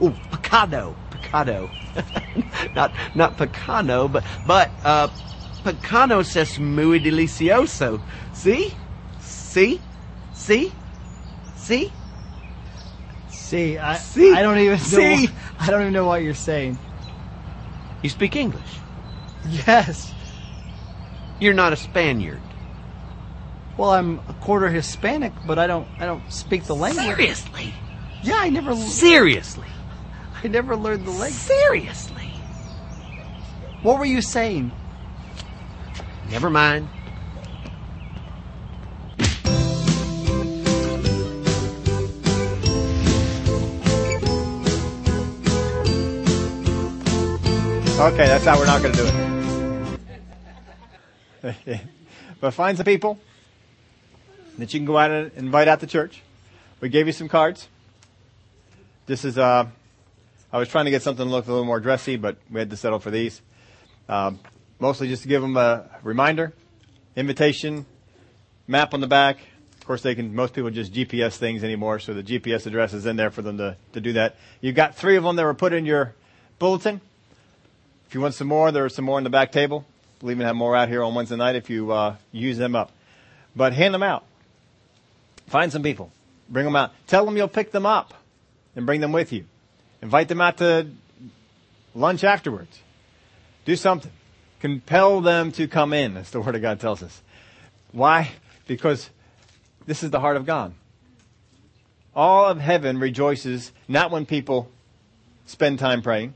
[0.00, 1.70] Oh, pecado, pecado.
[2.74, 5.08] not, not pecado, but, but, uh,
[5.64, 8.00] pecanos es muy delicioso.
[8.34, 8.74] See?
[9.18, 9.80] See?
[10.34, 10.72] See?
[11.56, 11.92] See?
[13.28, 14.32] See, I, See?
[14.32, 14.76] I don't even know.
[14.76, 15.28] See?
[15.58, 16.78] I don't even know what you're saying.
[18.02, 18.80] You speak English.
[19.48, 20.13] Yes.
[21.40, 22.40] You're not a Spaniard.
[23.76, 25.88] Well, I'm a quarter Hispanic, but I don't.
[25.98, 27.04] I don't speak the language.
[27.04, 27.74] Seriously?
[28.22, 28.74] Yeah, I never.
[28.76, 29.66] Seriously?
[30.42, 31.32] I never learned the language.
[31.32, 32.30] Seriously?
[33.82, 34.70] What were you saying?
[36.30, 36.88] Never mind.
[47.96, 49.33] Okay, that's how we're not going to do it.
[52.40, 53.18] But find some people
[54.58, 56.22] that you can go out and invite out to church.
[56.80, 57.68] We gave you some cards.
[59.06, 59.66] This is, uh,
[60.52, 62.70] I was trying to get something to look a little more dressy, but we had
[62.70, 63.42] to settle for these.
[64.08, 64.38] Um,
[64.78, 66.52] mostly just to give them a reminder,
[67.16, 67.86] invitation,
[68.66, 69.38] map on the back.
[69.78, 73.04] Of course, they can, most people just GPS things anymore, so the GPS address is
[73.04, 74.36] in there for them to, to do that.
[74.62, 76.14] You've got three of them that were put in your
[76.58, 77.02] bulletin.
[78.08, 79.84] If you want some more, there are some more on the back table.
[80.22, 82.92] We'll even have more out here on Wednesday night if you uh, use them up.
[83.54, 84.24] But hand them out.
[85.46, 86.10] Find some people.
[86.48, 86.92] Bring them out.
[87.06, 88.14] Tell them you'll pick them up
[88.76, 89.44] and bring them with you.
[90.02, 90.88] Invite them out to
[91.94, 92.78] lunch afterwards.
[93.64, 94.12] Do something.
[94.60, 97.22] Compel them to come in, as the Word of God tells us.
[97.92, 98.30] Why?
[98.66, 99.10] Because
[99.86, 100.74] this is the heart of God.
[102.14, 104.70] All of heaven rejoices not when people
[105.46, 106.34] spend time praying,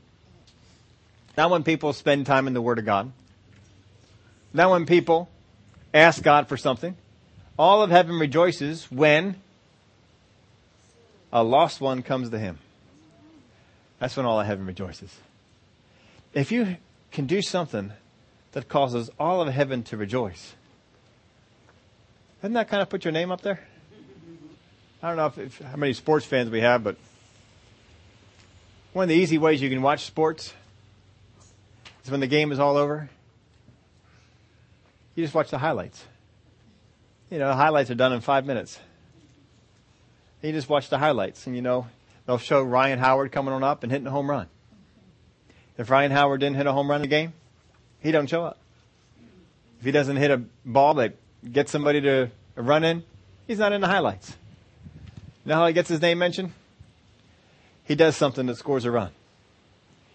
[1.37, 3.13] not when people spend time in the Word of God,
[4.53, 5.29] not when people
[5.93, 6.97] ask God for something.
[7.59, 9.37] All of heaven rejoices when
[11.33, 12.59] a lost one comes to Him.
[13.99, 15.15] That's when all of heaven rejoices.
[16.33, 16.77] If you
[17.11, 17.93] can do something
[18.53, 20.55] that causes all of heaven to rejoice,
[22.41, 23.61] doesn't that kind of put your name up there?
[25.03, 26.97] I don't know if, if, how many sports fans we have, but
[28.93, 30.53] one of the easy ways you can watch sports
[32.05, 33.09] is when the game is all over.
[35.19, 36.05] You just watch the highlights.
[37.29, 38.79] You know, the highlights are done in five minutes.
[40.43, 41.89] You just watch the highlights, and you know
[42.25, 44.47] they'll show Ryan Howard coming on up and hitting a home run.
[45.77, 47.33] If Ryan Howard didn't hit a home run in the game,
[47.99, 48.59] he don't show up.
[49.81, 51.15] If he doesn't hit a ball that
[51.53, 53.03] gets somebody to run in,
[53.49, 54.37] he's not in the highlights.
[55.45, 56.53] You know how he gets his name mentioned?
[57.83, 59.11] He does something that scores a run.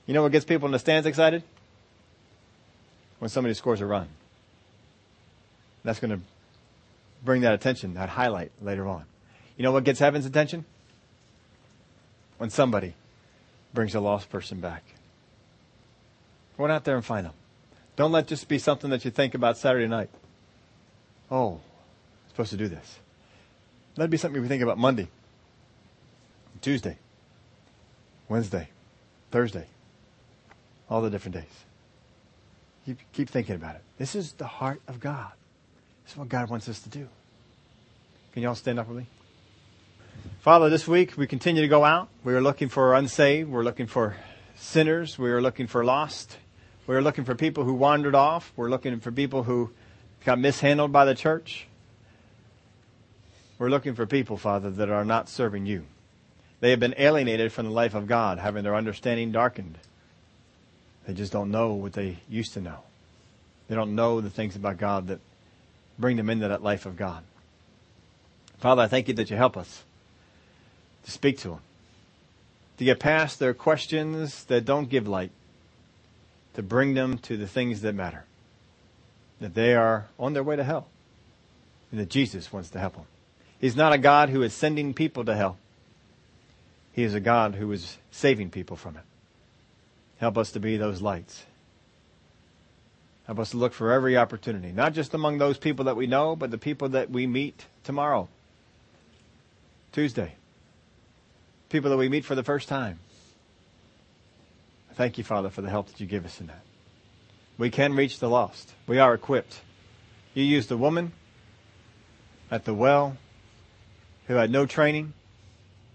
[0.07, 1.43] You know what gets people in the stands excited?
[3.19, 4.07] When somebody scores a run.
[5.84, 6.19] That's going to
[7.23, 9.05] bring that attention, that highlight later on.
[9.57, 10.65] You know what gets heaven's attention?
[12.38, 12.95] When somebody
[13.73, 14.84] brings a lost person back.
[16.57, 17.34] Run out there and find them.
[17.95, 20.09] Don't let this be something that you think about Saturday night.
[21.29, 22.99] Oh, I'm supposed to do this.
[23.95, 25.07] Let it be something we think about Monday,
[26.61, 26.97] Tuesday,
[28.27, 28.69] Wednesday,
[29.31, 29.67] Thursday,
[30.89, 31.65] all the different days.
[32.86, 33.81] Keep, keep thinking about it.
[33.97, 35.31] This is the heart of God.
[36.03, 37.07] This is what God wants us to do.
[38.33, 39.07] Can you all stand up with me?
[40.39, 42.09] Father, this week we continue to go out.
[42.23, 43.49] We are looking for unsaved.
[43.49, 44.15] We're looking for
[44.55, 45.17] sinners.
[45.17, 46.37] We are looking for lost.
[46.85, 48.51] We are looking for people who wandered off.
[48.55, 49.71] We're looking for people who
[50.25, 51.67] got mishandled by the church.
[53.57, 55.85] We're looking for people, Father, that are not serving you.
[56.59, 59.77] They have been alienated from the life of God, having their understanding darkened.
[61.07, 62.79] They just don't know what they used to know.
[63.67, 65.19] They don't know the things about God that
[65.97, 67.23] bring them into that life of God.
[68.59, 69.83] Father, I thank you that you help us
[71.05, 71.59] to speak to them,
[72.77, 75.31] to get past their questions that don't give light,
[76.53, 78.25] to bring them to the things that matter,
[79.41, 80.87] that they are on their way to hell,
[81.91, 83.05] and that Jesus wants to help them.
[83.59, 85.57] He's not a God who is sending people to hell.
[86.93, 89.03] He is a God who is saving people from it.
[90.17, 91.43] Help us to be those lights.
[93.26, 96.36] Help us to look for every opportunity, not just among those people that we know,
[96.36, 98.28] but the people that we meet tomorrow.
[99.93, 100.36] Tuesday.
[101.69, 102.99] People that we meet for the first time.
[104.95, 106.63] Thank you, Father, for the help that you give us in that.
[107.57, 108.74] We can reach the lost.
[108.88, 109.61] We are equipped.
[110.34, 111.13] You used a woman
[112.51, 113.17] at the well
[114.28, 115.13] who had no training,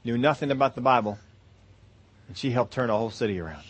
[0.05, 1.18] knew nothing about the Bible,
[2.26, 3.64] and she helped turn a whole city around.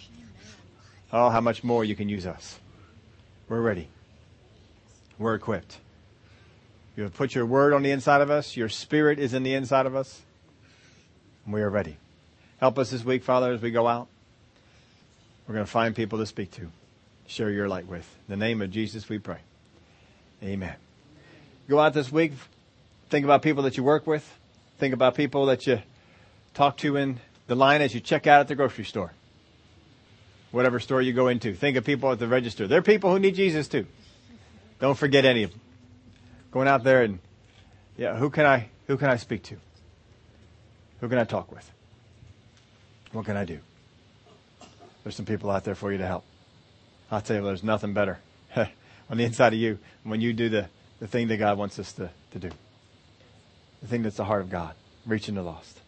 [1.13, 2.59] Oh, how much more you can use us.
[3.49, 3.89] We're ready.
[5.19, 5.79] We're equipped.
[6.97, 8.57] You have put your word on the inside of us.
[8.57, 10.21] Your spirit is in the inside of us.
[11.45, 11.97] And we are ready.
[12.61, 14.09] Help us this week, Father, as we go out.
[15.47, 16.71] We're going to find people to speak to,
[17.27, 18.07] share your light with.
[18.29, 19.39] In the name of Jesus, we pray.
[20.43, 20.75] Amen.
[21.69, 22.33] Go out this week.
[23.09, 24.31] Think about people that you work with.
[24.79, 25.81] Think about people that you
[26.53, 29.13] talk to in the line as you check out at the grocery store.
[30.51, 31.55] Whatever store you go into.
[31.55, 32.67] Think of people at the register.
[32.67, 33.87] They're people who need Jesus too.
[34.81, 35.61] Don't forget any of them
[36.51, 37.19] going out there and
[37.97, 39.57] yeah, who can I who can I speak to?
[41.01, 41.71] Who can I talk with?
[43.13, 43.59] What can I do?
[45.03, 46.25] There's some people out there for you to help.
[47.11, 48.19] I'll tell you, there's nothing better
[48.57, 50.69] on the inside of you when you do the,
[51.01, 52.51] the thing that God wants us to, to do.
[53.81, 54.75] The thing that's the heart of God,
[55.07, 55.81] reaching the lost.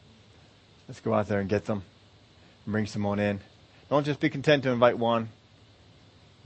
[0.88, 1.82] Let's go out there and get them
[2.66, 3.40] bring someone in.
[3.90, 5.28] Don't just be content to invite one.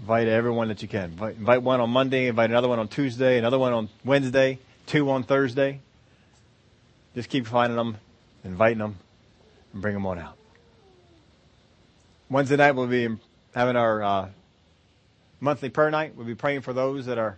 [0.00, 1.10] Invite everyone that you can.
[1.10, 5.10] Invite, invite one on Monday, invite another one on Tuesday, another one on Wednesday, two
[5.10, 5.80] on Thursday.
[7.14, 7.98] Just keep finding them,
[8.44, 8.96] inviting them,
[9.74, 10.38] and bring them on out.
[12.30, 13.08] Wednesday night we'll be
[13.54, 14.28] having our uh,
[15.38, 16.16] monthly prayer night.
[16.16, 17.36] We'll be praying for those that are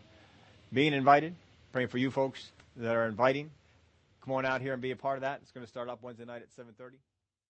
[0.73, 1.35] being invited,
[1.73, 3.51] praying for you folks that are inviting.
[4.25, 5.41] Come on out here and be a part of that.
[5.43, 6.93] It's going to start up Wednesday night at 7:30.